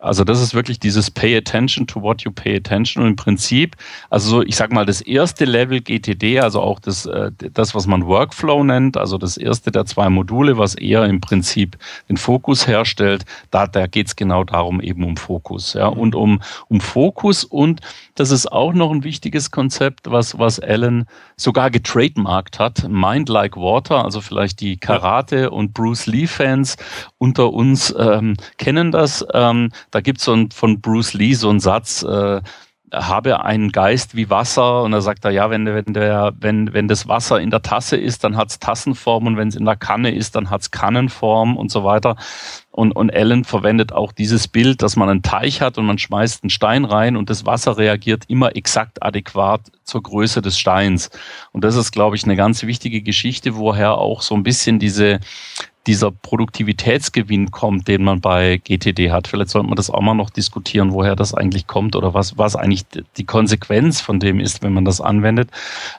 also 0.03 0.25
das 0.25 0.41
ist 0.41 0.53
wirklich 0.53 0.79
dieses 0.79 1.09
Pay 1.09 1.37
attention 1.37 1.87
to 1.87 2.01
what 2.01 2.23
you 2.23 2.31
pay 2.31 2.57
attention. 2.57 3.03
Und 3.03 3.11
im 3.11 3.15
Prinzip, 3.15 3.77
also 4.09 4.29
so, 4.29 4.41
ich 4.41 4.57
sag 4.57 4.71
mal, 4.73 4.85
das 4.85 4.99
erste 4.99 5.45
Level 5.45 5.79
GTD, 5.79 6.41
also 6.41 6.61
auch 6.61 6.79
das, 6.79 7.05
äh, 7.05 7.31
das, 7.37 7.73
was 7.73 7.87
man 7.87 8.05
Workflow 8.05 8.63
nennt, 8.65 8.97
also 8.97 9.17
das 9.17 9.37
erste 9.37 9.71
der 9.71 9.85
zwei 9.85 10.09
Module, 10.09 10.57
was 10.57 10.75
eher 10.75 11.05
im 11.05 11.21
Prinzip 11.21 11.77
den 12.09 12.17
Fokus 12.17 12.67
herstellt, 12.67 13.23
da, 13.49 13.65
da 13.65 13.87
geht's 13.87 14.17
genau 14.17 14.43
darum, 14.43 14.81
eben 14.81 15.05
um 15.05 15.15
Fokus, 15.15 15.73
ja, 15.73 15.89
mhm. 15.89 15.97
und 15.97 16.15
um, 16.15 16.41
um 16.67 16.81
Fokus. 16.81 17.45
Und 17.45 17.79
das 18.15 18.29
ist 18.31 18.51
auch 18.51 18.73
noch 18.73 18.91
ein 18.91 19.05
wichtiges 19.05 19.51
Konzept, 19.51 20.11
was, 20.11 20.37
was 20.37 20.59
Alan 20.59 21.05
sogar 21.37 21.71
getrademarkt 21.71 22.59
hat, 22.59 22.87
Mind 22.89 23.29
Like 23.29 23.55
Water, 23.55 24.03
also 24.03 24.19
vielleicht 24.19 24.59
die 24.59 24.77
Karate- 24.77 25.49
und 25.49 25.73
Bruce 25.73 26.07
Lee-Fans 26.07 26.75
unter 27.23 27.53
uns 27.53 27.95
ähm, 27.97 28.35
kennen 28.57 28.91
das. 28.91 29.25
Ähm, 29.33 29.69
da 29.91 30.01
gibt's 30.01 30.25
so 30.25 30.33
ein, 30.33 30.51
von 30.51 30.81
Bruce 30.81 31.13
Lee 31.13 31.35
so 31.35 31.49
einen 31.49 31.61
Satz, 31.61 32.03
äh, 32.03 32.41
habe 32.91 33.43
einen 33.45 33.71
Geist 33.71 34.13
wie 34.13 34.29
Wasser 34.29 34.83
und 34.83 34.91
da 34.91 34.99
sagt 34.99 35.23
er, 35.23 35.31
ja, 35.31 35.49
wenn, 35.49 35.65
wenn, 35.65 35.93
der, 35.93 36.33
wenn, 36.37 36.73
wenn 36.73 36.89
das 36.89 37.07
Wasser 37.07 37.39
in 37.39 37.49
der 37.49 37.61
Tasse 37.61 37.95
ist, 37.95 38.25
dann 38.25 38.35
hat's 38.35 38.59
Tassenform 38.59 39.25
und 39.25 39.37
wenn 39.37 39.47
es 39.47 39.55
in 39.55 39.63
der 39.63 39.77
Kanne 39.77 40.13
ist, 40.13 40.35
dann 40.35 40.49
hat's 40.49 40.69
Kannenform 40.69 41.55
und 41.55 41.71
so 41.71 41.85
weiter. 41.85 42.17
Und, 42.71 42.91
und 42.91 43.09
Ellen 43.09 43.45
verwendet 43.45 43.93
auch 43.93 44.11
dieses 44.11 44.49
Bild, 44.49 44.81
dass 44.81 44.97
man 44.97 45.09
einen 45.09 45.21
Teich 45.21 45.61
hat 45.61 45.77
und 45.77 45.85
man 45.85 45.97
schmeißt 45.99 46.43
einen 46.43 46.49
Stein 46.49 46.83
rein 46.83 47.15
und 47.15 47.29
das 47.29 47.45
Wasser 47.45 47.77
reagiert 47.77 48.25
immer 48.27 48.55
exakt 48.57 49.01
adäquat 49.01 49.61
zur 49.85 50.03
Größe 50.03 50.41
des 50.41 50.59
Steins. 50.59 51.09
Und 51.53 51.63
das 51.63 51.77
ist, 51.77 51.93
glaube 51.93 52.17
ich, 52.17 52.25
eine 52.25 52.35
ganz 52.35 52.63
wichtige 52.63 53.01
Geschichte, 53.01 53.55
woher 53.55 53.97
auch 53.97 54.21
so 54.21 54.35
ein 54.35 54.43
bisschen 54.43 54.77
diese, 54.77 55.19
dieser 55.87 56.11
Produktivitätsgewinn 56.11 57.51
kommt, 57.51 57.87
den 57.87 58.03
man 58.03 58.21
bei 58.21 58.57
GTD 58.63 59.11
hat. 59.11 59.27
Vielleicht 59.27 59.49
sollte 59.49 59.67
man 59.67 59.75
das 59.75 59.89
auch 59.89 60.01
mal 60.01 60.13
noch 60.13 60.29
diskutieren, 60.29 60.93
woher 60.93 61.15
das 61.15 61.33
eigentlich 61.33 61.67
kommt 61.67 61.95
oder 61.95 62.13
was, 62.13 62.37
was 62.37 62.55
eigentlich 62.55 62.85
die 63.17 63.25
Konsequenz 63.25 63.99
von 63.99 64.19
dem 64.19 64.39
ist, 64.39 64.63
wenn 64.63 64.73
man 64.73 64.85
das 64.85 65.01
anwendet, 65.01 65.49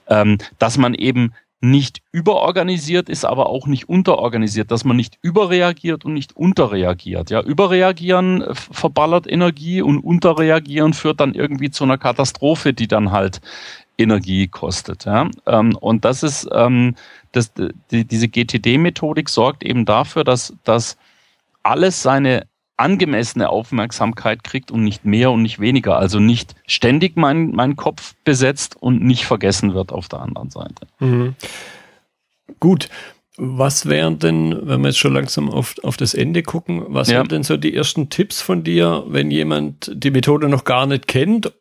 ähm, 0.08 0.38
dass 0.58 0.78
man 0.78 0.94
eben 0.94 1.32
nicht 1.64 2.02
überorganisiert 2.12 3.08
ist, 3.08 3.24
aber 3.24 3.48
auch 3.48 3.66
nicht 3.66 3.88
unterorganisiert, 3.88 4.70
dass 4.70 4.84
man 4.84 4.96
nicht 4.96 5.18
überreagiert 5.22 6.04
und 6.04 6.12
nicht 6.12 6.36
unterreagiert. 6.36 7.30
Ja, 7.30 7.40
überreagieren 7.40 8.44
verballert 8.52 9.26
Energie 9.26 9.80
und 9.80 9.98
unterreagieren 10.00 10.92
führt 10.92 11.20
dann 11.20 11.34
irgendwie 11.34 11.70
zu 11.70 11.84
einer 11.84 11.96
Katastrophe, 11.96 12.74
die 12.74 12.86
dann 12.86 13.12
halt 13.12 13.40
Energie 13.96 14.46
kostet. 14.46 15.06
Ja? 15.06 15.30
Ähm, 15.46 15.74
und 15.76 16.04
das 16.04 16.22
ist 16.22 16.48
ähm, 16.52 16.96
das, 17.32 17.52
die, 17.90 18.04
diese 18.04 18.28
GTD-Methodik 18.28 19.28
sorgt 19.28 19.64
eben 19.64 19.86
dafür, 19.86 20.22
dass, 20.22 20.54
dass 20.64 20.98
alles 21.62 22.02
seine 22.02 22.46
angemessene 22.76 23.48
Aufmerksamkeit 23.48 24.42
kriegt 24.42 24.70
und 24.70 24.82
nicht 24.82 25.04
mehr 25.04 25.30
und 25.30 25.42
nicht 25.42 25.60
weniger. 25.60 25.96
Also 25.96 26.18
nicht 26.18 26.54
ständig 26.66 27.16
mein, 27.16 27.50
mein 27.50 27.76
Kopf 27.76 28.14
besetzt 28.24 28.76
und 28.80 29.02
nicht 29.02 29.24
vergessen 29.24 29.74
wird 29.74 29.92
auf 29.92 30.08
der 30.08 30.20
anderen 30.20 30.50
Seite. 30.50 30.86
Mhm. 30.98 31.34
Gut. 32.60 32.88
Was 33.36 33.86
wären 33.86 34.20
denn, 34.20 34.56
wenn 34.62 34.80
wir 34.82 34.88
jetzt 34.88 34.98
schon 34.98 35.14
langsam 35.14 35.50
auf, 35.50 35.74
auf 35.82 35.96
das 35.96 36.14
Ende 36.14 36.44
gucken, 36.44 36.84
was 36.86 37.08
ja. 37.08 37.14
wären 37.14 37.28
denn 37.28 37.42
so 37.42 37.56
die 37.56 37.74
ersten 37.74 38.08
Tipps 38.08 38.40
von 38.40 38.62
dir, 38.62 39.02
wenn 39.08 39.32
jemand 39.32 39.90
die 39.92 40.12
Methode 40.12 40.48
noch 40.48 40.62
gar 40.62 40.86
nicht 40.86 41.08
kennt 41.08 41.52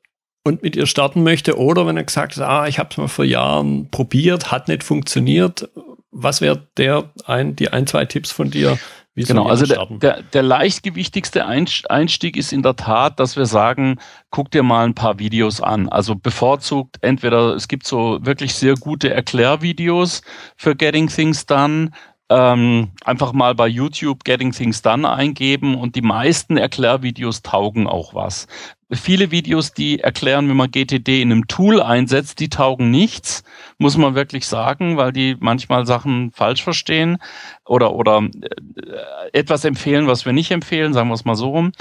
und 0.43 0.61
mit 0.61 0.75
ihr 0.75 0.85
starten 0.85 1.23
möchte 1.23 1.57
oder 1.57 1.87
wenn 1.87 1.97
er 1.97 2.03
gesagt 2.03 2.37
hat, 2.37 2.47
ah, 2.47 2.67
ich 2.67 2.77
habe 2.77 2.89
es 2.91 2.97
mal 2.97 3.07
vor 3.07 3.25
Jahren 3.25 3.89
probiert, 3.89 4.51
hat 4.51 4.67
nicht 4.67 4.83
funktioniert, 4.83 5.67
was 6.11 6.41
wäre 6.41 6.67
der 6.77 7.11
ein, 7.25 7.55
die 7.55 7.69
ein, 7.69 7.87
zwei 7.87 8.05
Tipps 8.05 8.31
von 8.31 8.51
dir? 8.51 8.77
Wie 9.15 9.23
genau, 9.23 9.45
also 9.45 9.67
der, 9.67 9.85
der, 9.85 10.23
der 10.23 10.41
leichtgewichtigste 10.41 11.45
Einstieg 11.45 12.35
ist 12.35 12.51
in 12.51 12.63
der 12.63 12.75
Tat, 12.75 13.19
dass 13.19 13.37
wir 13.37 13.45
sagen, 13.45 13.99
guck 14.31 14.49
dir 14.49 14.63
mal 14.63 14.85
ein 14.85 14.95
paar 14.95 15.19
Videos 15.19 15.61
an. 15.61 15.87
Also 15.87 16.15
bevorzugt 16.15 16.97
entweder, 17.01 17.53
es 17.53 17.67
gibt 17.67 17.85
so 17.85 18.17
wirklich 18.23 18.55
sehr 18.55 18.73
gute 18.73 19.13
Erklärvideos 19.13 20.23
für 20.55 20.75
Getting 20.75 21.09
Things 21.09 21.45
Done, 21.45 21.91
ähm, 22.33 22.89
einfach 23.05 23.31
mal 23.33 23.53
bei 23.53 23.67
YouTube 23.67 24.23
Getting 24.23 24.51
Things 24.51 24.81
Done 24.81 25.07
eingeben 25.07 25.75
und 25.75 25.95
die 25.95 26.01
meisten 26.01 26.57
Erklärvideos 26.57 27.43
taugen 27.43 27.85
auch 27.85 28.15
was 28.15 28.47
viele 28.95 29.31
Videos, 29.31 29.73
die 29.73 29.99
erklären, 29.99 30.49
wie 30.49 30.53
man 30.53 30.71
GTD 30.71 31.21
in 31.21 31.31
einem 31.31 31.47
Tool 31.47 31.81
einsetzt, 31.81 32.39
die 32.39 32.49
taugen 32.49 32.91
nichts, 32.91 33.43
muss 33.77 33.97
man 33.97 34.15
wirklich 34.15 34.45
sagen, 34.45 34.97
weil 34.97 35.11
die 35.11 35.35
manchmal 35.39 35.85
Sachen 35.85 36.31
falsch 36.31 36.63
verstehen 36.63 37.17
oder, 37.65 37.93
oder 37.93 38.21
äh, 38.21 39.37
etwas 39.37 39.65
empfehlen, 39.65 40.07
was 40.07 40.25
wir 40.25 40.33
nicht 40.33 40.51
empfehlen, 40.51 40.93
sagen 40.93 41.09
wir 41.09 41.15
es 41.15 41.25
mal 41.25 41.35
so 41.35 41.49
rum. 41.49 41.71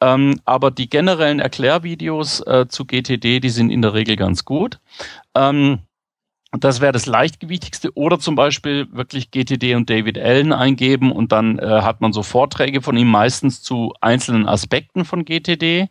Ähm, 0.00 0.40
aber 0.44 0.70
die 0.70 0.88
generellen 0.88 1.40
Erklärvideos 1.40 2.40
äh, 2.46 2.66
zu 2.68 2.84
GTD, 2.84 3.40
die 3.40 3.50
sind 3.50 3.70
in 3.70 3.82
der 3.82 3.94
Regel 3.94 4.16
ganz 4.16 4.44
gut. 4.44 4.78
Ähm, 5.34 5.80
das 6.58 6.80
wäre 6.80 6.92
das 6.92 7.06
leichtgewichtigste. 7.06 7.96
Oder 7.96 8.18
zum 8.18 8.34
Beispiel 8.34 8.86
wirklich 8.92 9.30
GTD 9.30 9.74
und 9.74 9.88
David 9.88 10.18
Allen 10.18 10.52
eingeben 10.52 11.10
und 11.10 11.32
dann 11.32 11.58
äh, 11.58 11.66
hat 11.66 12.00
man 12.00 12.12
so 12.12 12.22
Vorträge 12.22 12.82
von 12.82 12.96
ihm 12.96 13.08
meistens 13.08 13.62
zu 13.62 13.94
einzelnen 14.00 14.46
Aspekten 14.46 15.04
von 15.04 15.24
GTD. 15.24 15.88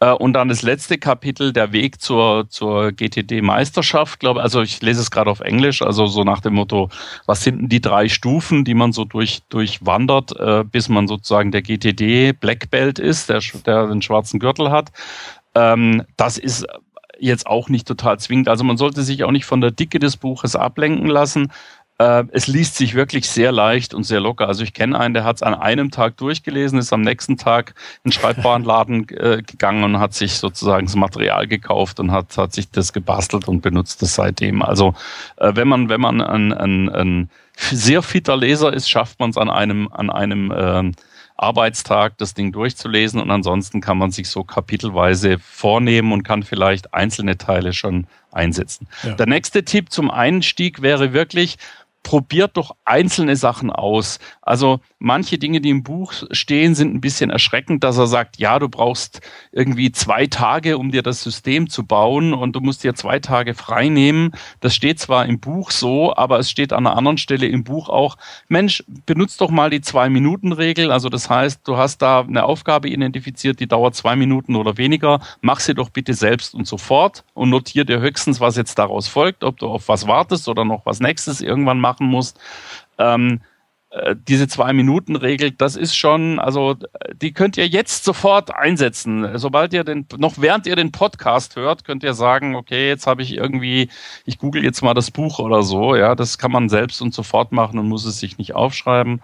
Äh, 0.00 0.12
und 0.12 0.32
dann 0.32 0.48
das 0.48 0.62
letzte 0.62 0.96
Kapitel, 0.96 1.52
der 1.52 1.72
Weg 1.72 2.00
zur, 2.00 2.48
zur 2.48 2.92
GTD-Meisterschaft, 2.92 4.20
glaube 4.20 4.42
also 4.42 4.62
ich 4.62 4.80
lese 4.80 5.00
es 5.00 5.10
gerade 5.10 5.30
auf 5.30 5.40
Englisch, 5.40 5.82
also 5.82 6.06
so 6.06 6.24
nach 6.24 6.40
dem 6.40 6.54
Motto, 6.54 6.88
was 7.26 7.42
sind 7.42 7.58
denn 7.60 7.68
die 7.68 7.80
drei 7.80 8.08
Stufen, 8.08 8.64
die 8.64 8.74
man 8.74 8.92
so 8.92 9.04
durch, 9.04 9.40
durchwandert, 9.48 10.32
bis 10.70 10.88
man 10.88 11.08
sozusagen 11.08 11.52
der 11.52 11.62
GTD 11.62 12.32
Black 12.32 12.70
Belt 12.70 12.98
ist, 12.98 13.28
der, 13.28 13.40
der 13.66 13.86
den 13.86 14.02
schwarzen 14.02 14.40
Gürtel 14.40 14.70
hat. 14.70 14.92
Ähm, 15.54 16.04
das 16.16 16.36
ist 16.38 16.66
jetzt 17.18 17.46
auch 17.46 17.68
nicht 17.68 17.86
total 17.86 18.18
zwingend. 18.18 18.48
Also 18.48 18.64
man 18.64 18.76
sollte 18.76 19.02
sich 19.02 19.24
auch 19.24 19.30
nicht 19.30 19.44
von 19.46 19.60
der 19.60 19.70
Dicke 19.70 19.98
des 19.98 20.16
Buches 20.16 20.56
ablenken 20.56 21.08
lassen. 21.08 21.52
Äh, 21.98 22.24
es 22.32 22.46
liest 22.46 22.76
sich 22.76 22.94
wirklich 22.94 23.28
sehr 23.28 23.52
leicht 23.52 23.94
und 23.94 24.04
sehr 24.04 24.20
locker. 24.20 24.48
Also 24.48 24.62
ich 24.62 24.74
kenne 24.74 24.98
einen, 24.98 25.14
der 25.14 25.24
hat 25.24 25.36
es 25.36 25.42
an 25.42 25.54
einem 25.54 25.90
Tag 25.90 26.16
durchgelesen, 26.18 26.78
ist 26.78 26.92
am 26.92 27.00
nächsten 27.00 27.38
Tag 27.38 27.74
in 28.04 28.10
den 28.10 28.12
Schreibwarenladen 28.12 29.08
äh, 29.08 29.42
gegangen 29.46 29.82
und 29.82 29.98
hat 29.98 30.12
sich 30.12 30.34
sozusagen 30.34 30.86
das 30.86 30.96
Material 30.96 31.46
gekauft 31.46 31.98
und 31.98 32.12
hat, 32.12 32.36
hat 32.36 32.52
sich 32.52 32.70
das 32.70 32.92
gebastelt 32.92 33.48
und 33.48 33.62
benutzt 33.62 34.02
es 34.02 34.14
seitdem. 34.14 34.60
Also 34.62 34.94
äh, 35.36 35.52
wenn 35.54 35.68
man, 35.68 35.88
wenn 35.88 36.00
man 36.00 36.20
ein, 36.20 36.52
ein, 36.52 36.88
ein 36.90 37.30
sehr 37.56 38.02
fitter 38.02 38.36
Leser 38.36 38.72
ist, 38.74 38.90
schafft 38.90 39.18
man 39.18 39.30
es 39.30 39.38
an 39.38 39.48
einem, 39.48 39.88
an 39.90 40.10
einem 40.10 40.50
äh, 40.50 40.92
Arbeitstag 41.36 42.16
das 42.18 42.34
Ding 42.34 42.52
durchzulesen 42.52 43.20
und 43.20 43.30
ansonsten 43.30 43.80
kann 43.80 43.98
man 43.98 44.10
sich 44.10 44.28
so 44.28 44.44
kapitelweise 44.44 45.38
vornehmen 45.38 46.12
und 46.12 46.22
kann 46.22 46.42
vielleicht 46.42 46.94
einzelne 46.94 47.36
Teile 47.36 47.72
schon 47.72 48.06
einsetzen. 48.32 48.88
Ja. 49.02 49.14
Der 49.14 49.26
nächste 49.26 49.64
Tipp 49.64 49.90
zum 49.92 50.10
Einstieg 50.10 50.82
wäre 50.82 51.12
wirklich, 51.12 51.58
probiert 52.06 52.56
doch 52.56 52.76
einzelne 52.84 53.34
Sachen 53.34 53.68
aus. 53.68 54.20
Also 54.40 54.78
manche 55.00 55.38
Dinge, 55.38 55.60
die 55.60 55.70
im 55.70 55.82
Buch 55.82 56.12
stehen, 56.30 56.76
sind 56.76 56.94
ein 56.94 57.00
bisschen 57.00 57.30
erschreckend, 57.30 57.82
dass 57.82 57.98
er 57.98 58.06
sagt, 58.06 58.38
ja, 58.38 58.60
du 58.60 58.68
brauchst 58.68 59.22
irgendwie 59.50 59.90
zwei 59.90 60.28
Tage, 60.28 60.78
um 60.78 60.92
dir 60.92 61.02
das 61.02 61.20
System 61.20 61.68
zu 61.68 61.84
bauen 61.84 62.32
und 62.32 62.54
du 62.54 62.60
musst 62.60 62.84
dir 62.84 62.94
zwei 62.94 63.18
Tage 63.18 63.54
frei 63.54 63.88
nehmen. 63.88 64.30
Das 64.60 64.72
steht 64.72 65.00
zwar 65.00 65.26
im 65.26 65.40
Buch 65.40 65.72
so, 65.72 66.14
aber 66.14 66.38
es 66.38 66.48
steht 66.48 66.72
an 66.72 66.86
einer 66.86 66.96
anderen 66.96 67.18
Stelle 67.18 67.48
im 67.48 67.64
Buch 67.64 67.88
auch, 67.88 68.18
Mensch, 68.46 68.84
benutzt 69.04 69.40
doch 69.40 69.50
mal 69.50 69.70
die 69.70 69.80
Zwei-Minuten-Regel. 69.80 70.92
Also 70.92 71.08
das 71.08 71.28
heißt, 71.28 71.66
du 71.66 71.76
hast 71.76 72.02
da 72.02 72.20
eine 72.20 72.44
Aufgabe 72.44 72.88
identifiziert, 72.88 73.58
die 73.58 73.66
dauert 73.66 73.96
zwei 73.96 74.14
Minuten 74.14 74.54
oder 74.54 74.78
weniger. 74.78 75.18
Mach 75.40 75.58
sie 75.58 75.74
doch 75.74 75.90
bitte 75.90 76.14
selbst 76.14 76.54
und 76.54 76.68
sofort 76.68 77.24
und 77.34 77.50
notier 77.50 77.84
dir 77.84 77.98
höchstens, 77.98 78.38
was 78.38 78.56
jetzt 78.56 78.78
daraus 78.78 79.08
folgt, 79.08 79.42
ob 79.42 79.58
du 79.58 79.66
auf 79.66 79.88
was 79.88 80.06
wartest 80.06 80.48
oder 80.48 80.64
noch 80.64 80.86
was 80.86 81.00
nächstes 81.00 81.40
irgendwann 81.40 81.80
machst 81.80 81.95
machen 81.96 82.06
musst. 82.06 82.38
Ähm, 82.98 83.40
äh, 83.90 84.14
diese 84.28 84.48
Zwei-Minuten-Regel, 84.48 85.52
das 85.52 85.76
ist 85.76 85.96
schon, 85.96 86.38
also 86.38 86.76
die 87.14 87.32
könnt 87.32 87.56
ihr 87.56 87.66
jetzt 87.66 88.04
sofort 88.04 88.54
einsetzen. 88.54 89.38
Sobald 89.38 89.72
ihr 89.72 89.84
den, 89.84 90.06
noch 90.18 90.34
während 90.38 90.66
ihr 90.66 90.76
den 90.76 90.92
Podcast 90.92 91.56
hört, 91.56 91.84
könnt 91.84 92.02
ihr 92.02 92.14
sagen, 92.14 92.54
okay, 92.54 92.88
jetzt 92.88 93.06
habe 93.06 93.22
ich 93.22 93.34
irgendwie, 93.34 93.88
ich 94.24 94.38
google 94.38 94.64
jetzt 94.64 94.82
mal 94.82 94.94
das 94.94 95.10
Buch 95.10 95.38
oder 95.38 95.62
so, 95.62 95.94
ja, 95.94 96.14
das 96.14 96.38
kann 96.38 96.52
man 96.52 96.68
selbst 96.68 97.00
und 97.00 97.14
sofort 97.14 97.52
machen 97.52 97.78
und 97.78 97.88
muss 97.88 98.04
es 98.04 98.18
sich 98.18 98.38
nicht 98.38 98.54
aufschreiben. 98.54 99.22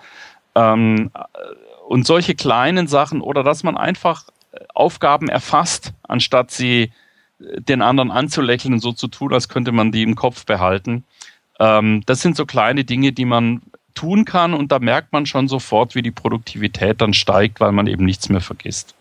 Ähm, 0.54 1.10
und 1.88 2.06
solche 2.06 2.34
kleinen 2.34 2.86
Sachen 2.86 3.20
oder 3.20 3.42
dass 3.42 3.62
man 3.62 3.76
einfach 3.76 4.24
Aufgaben 4.74 5.28
erfasst, 5.28 5.92
anstatt 6.02 6.50
sie 6.50 6.92
den 7.38 7.82
anderen 7.82 8.10
anzulächeln 8.10 8.74
und 8.74 8.80
so 8.80 8.92
zu 8.92 9.08
tun, 9.08 9.32
als 9.32 9.48
könnte 9.48 9.72
man 9.72 9.92
die 9.92 10.02
im 10.02 10.14
Kopf 10.14 10.46
behalten. 10.46 11.04
Ähm, 11.58 12.02
das 12.06 12.20
sind 12.20 12.36
so 12.36 12.46
kleine 12.46 12.84
Dinge, 12.84 13.12
die 13.12 13.24
man 13.24 13.62
tun 13.94 14.24
kann 14.24 14.54
und 14.54 14.72
da 14.72 14.78
merkt 14.78 15.12
man 15.12 15.26
schon 15.26 15.48
sofort, 15.48 15.94
wie 15.94 16.02
die 16.02 16.10
Produktivität 16.10 17.00
dann 17.00 17.14
steigt, 17.14 17.60
weil 17.60 17.72
man 17.72 17.86
eben 17.86 18.04
nichts 18.04 18.28
mehr 18.28 18.40
vergisst. 18.40 18.94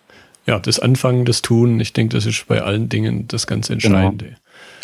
Ja, 0.46 0.60
das 0.60 0.80
Anfangen, 0.80 1.26
das 1.26 1.42
Tun, 1.42 1.80
ich 1.80 1.94
denke, 1.94 2.16
das 2.16 2.26
ist 2.26 2.48
bei 2.48 2.62
allen 2.62 2.90
Dingen 2.90 3.28
das 3.28 3.48
ganz 3.48 3.68
genau. 3.68 3.76
Entscheidende. 3.76 4.26
Genau. 4.26 4.38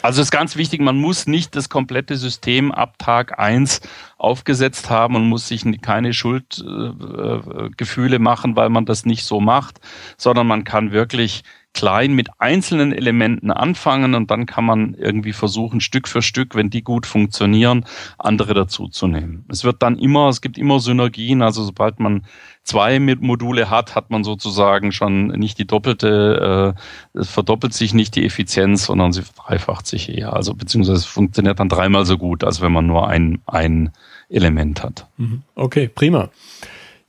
Also 0.04 0.22
es 0.22 0.28
ist 0.28 0.32
ganz 0.32 0.56
wichtig, 0.56 0.80
man 0.80 0.98
muss 0.98 1.26
nicht 1.28 1.56
das 1.56 1.70
komplette 1.70 2.18
System 2.18 2.72
ab 2.72 3.00
Tag 3.00 3.40
eins 3.40 3.82
aufgesetzt 4.18 4.92
haben 4.92 5.16
und 5.16 5.28
muss 5.28 5.48
sich 5.48 5.64
keine 5.82 6.14
Schuldgefühle 6.14 8.16
äh, 8.16 8.20
machen, 8.20 8.56
weil 8.56 8.70
man 8.70 8.86
das 8.86 9.06
nicht 9.06 9.26
so 9.26 9.42
macht, 9.42 9.82
sondern 10.18 10.46
man 10.48 10.64
kann 10.64 10.92
wirklich 10.92 11.44
klein 11.78 12.14
mit 12.14 12.30
einzelnen 12.40 12.92
Elementen 12.92 13.52
anfangen 13.52 14.16
und 14.16 14.32
dann 14.32 14.48
kann 14.48 14.66
man 14.66 14.96
irgendwie 14.96 15.32
versuchen, 15.32 15.80
Stück 15.80 16.08
für 16.08 16.24
Stück, 16.24 16.56
wenn 16.56 16.72
die 16.72 16.82
gut 16.82 17.06
funktionieren, 17.06 17.86
andere 18.18 18.56
dazuzunehmen. 18.56 19.46
Es 19.48 19.64
wird 19.64 19.84
dann 19.84 20.00
immer, 20.00 20.28
es 20.28 20.42
gibt 20.42 20.58
immer 20.58 20.80
Synergien, 20.80 21.44
also 21.44 21.64
sobald 21.64 22.00
man 22.00 22.26
zwei 22.64 23.00
Module 23.00 23.70
hat, 23.70 23.94
hat 23.94 24.10
man 24.10 24.24
sozusagen 24.24 24.92
schon 24.92 25.28
nicht 25.28 25.60
die 25.60 25.68
doppelte, 25.68 26.76
äh, 27.14 27.20
es 27.20 27.30
verdoppelt 27.30 27.76
sich 27.76 27.94
nicht 27.94 28.16
die 28.16 28.26
Effizienz, 28.26 28.86
sondern 28.86 29.12
sie 29.14 29.22
verdreifacht 29.22 29.86
sich 29.86 30.10
eher. 30.10 30.34
Also 30.34 30.56
beziehungsweise 30.56 30.98
es 30.98 31.06
funktioniert 31.06 31.60
dann 31.60 31.70
dreimal 31.70 32.08
so 32.08 32.18
gut, 32.18 32.44
als 32.44 32.60
wenn 32.60 32.72
man 32.72 32.88
nur 32.88 33.08
ein, 33.08 33.40
ein 33.46 33.92
Element 34.30 34.82
hat. 34.82 35.06
Mhm. 35.18 35.44
Okay, 35.54 35.90
prima. 35.94 36.30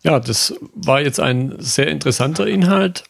Ja, 0.03 0.21
das 0.21 0.55
war 0.75 1.01
jetzt 1.01 1.21
ein 1.21 1.55
sehr 1.57 1.89
interessanter 1.89 2.47
Inhalt 2.47 3.05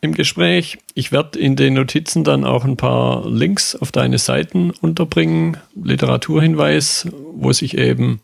im 0.00 0.14
Gespräch. 0.14 0.78
Ich 0.94 1.12
werde 1.12 1.38
in 1.38 1.56
den 1.56 1.74
Notizen 1.74 2.24
dann 2.24 2.44
auch 2.44 2.64
ein 2.64 2.76
paar 2.76 3.28
Links 3.28 3.74
auf 3.74 3.92
deine 3.92 4.18
Seiten 4.18 4.70
unterbringen, 4.70 5.56
Literaturhinweis, 5.74 7.08
wo 7.32 7.52
sich 7.52 7.76
eben 7.76 8.20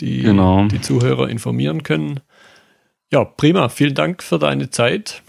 die, 0.00 0.22
genau. 0.22 0.66
die 0.66 0.80
Zuhörer 0.80 1.28
informieren 1.28 1.82
können. 1.82 2.20
Ja, 3.12 3.24
prima. 3.24 3.68
Vielen 3.68 3.94
Dank 3.94 4.22
für 4.22 4.38
deine 4.38 4.70
Zeit. 4.70 5.22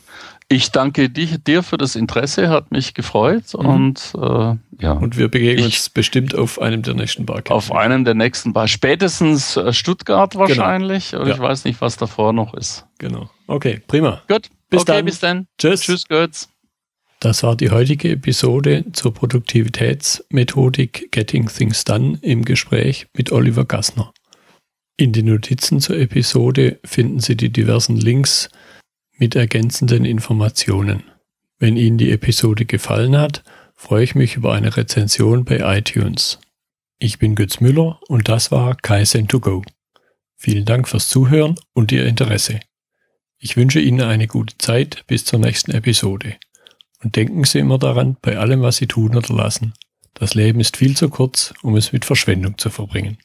Ich 0.50 0.72
danke 0.72 1.10
dich, 1.10 1.44
dir 1.44 1.62
für 1.62 1.78
das 1.78 1.98
Interesse, 1.98 2.48
hat 2.48 2.72
mich 2.72 2.94
gefreut 2.94 3.54
mhm. 3.54 3.66
und 3.66 4.14
äh, 4.16 4.56
ja. 4.80 4.94
Und 4.94 5.18
wir 5.18 5.28
begegnen 5.28 5.60
ich, 5.68 5.76
uns 5.80 5.90
bestimmt 5.90 6.36
auf 6.36 6.62
einem 6.62 6.84
der 6.84 6.94
nächsten 6.94 7.26
Barcamps. 7.26 7.52
Auf 7.52 7.72
einem 7.74 8.06
der 8.06 8.14
nächsten 8.14 8.54
Bar, 8.54 8.70
spätestens 8.70 9.58
äh, 9.58 9.74
Stuttgart 9.74 10.32
genau. 10.32 10.48
wahrscheinlich. 10.48 11.12
Genau. 11.12 11.26
Ja. 11.26 11.34
Ich 11.34 11.40
weiß 11.40 11.66
nicht, 11.66 11.82
was 11.82 11.98
davor 11.98 12.32
noch 12.32 12.54
ist. 12.54 12.86
Genau. 12.98 13.30
Okay, 13.48 13.82
prima. 13.88 14.22
Gut. 14.30 14.50
Bis 14.70 14.82
okay, 14.82 14.94
dann. 14.94 15.06
bis 15.06 15.20
dann. 15.20 15.48
Tschüss. 15.58 15.82
Tschüss, 15.82 16.08
Götz. 16.08 16.50
Das 17.20 17.42
war 17.42 17.56
die 17.56 17.72
heutige 17.72 18.12
Episode 18.12 18.86
zur 18.94 19.14
Produktivitätsmethodik 19.14 21.12
Getting 21.12 21.48
Things 21.48 21.84
Done 21.84 22.20
im 22.22 22.46
Gespräch 22.46 23.08
mit 23.16 23.32
Oliver 23.32 23.66
Gassner. 23.66 24.14
In 24.98 25.14
den 25.14 25.26
Notizen 25.26 25.80
zur 25.80 25.98
Episode 25.98 26.80
finden 26.84 27.20
Sie 27.20 27.36
die 27.36 27.52
diversen 27.52 27.98
Links 27.98 28.50
mit 29.18 29.36
ergänzenden 29.36 30.06
Informationen. 30.06 31.04
Wenn 31.58 31.76
Ihnen 31.76 31.98
die 31.98 32.12
Episode 32.12 32.66
gefallen 32.66 33.18
hat, 33.18 33.44
freue 33.74 34.04
ich 34.04 34.14
mich 34.14 34.36
über 34.36 34.54
eine 34.54 34.78
Rezension 34.78 35.44
bei 35.44 35.78
iTunes. 35.78 36.40
Ich 37.00 37.18
bin 37.18 37.34
Götz 37.36 37.60
Müller 37.60 38.00
und 38.08 38.30
das 38.30 38.52
war 38.52 38.76
Kaizen2Go. 38.76 39.64
Vielen 40.36 40.66
Dank 40.66 40.88
fürs 40.88 41.10
Zuhören 41.10 41.56
und 41.74 41.92
Ihr 41.92 42.06
Interesse. 42.06 42.60
Ich 43.39 43.56
wünsche 43.56 43.80
Ihnen 43.80 44.02
eine 44.02 44.28
gute 44.28 44.58
Zeit 44.58 45.04
bis 45.06 45.23
zur 45.23 45.39
nächsten 45.39 45.71
Episode. 45.71 46.38
Und 47.04 47.15
denken 47.15 47.43
Sie 47.43 47.60
immer 47.60 47.78
daran, 47.78 48.17
bei 48.21 48.38
allem, 48.38 48.62
was 48.62 48.78
Sie 48.78 48.88
tun 48.88 49.15
oder 49.15 49.34
lassen, 49.34 49.73
das 50.15 50.34
Leben 50.34 50.60
ist 50.60 50.78
viel 50.78 50.97
zu 50.97 51.10
kurz, 51.10 51.54
um 51.62 51.76
es 51.76 51.93
mit 51.93 52.04
Verschwendung 52.04 52.58
zu 52.58 52.71
verbringen. 52.71 53.19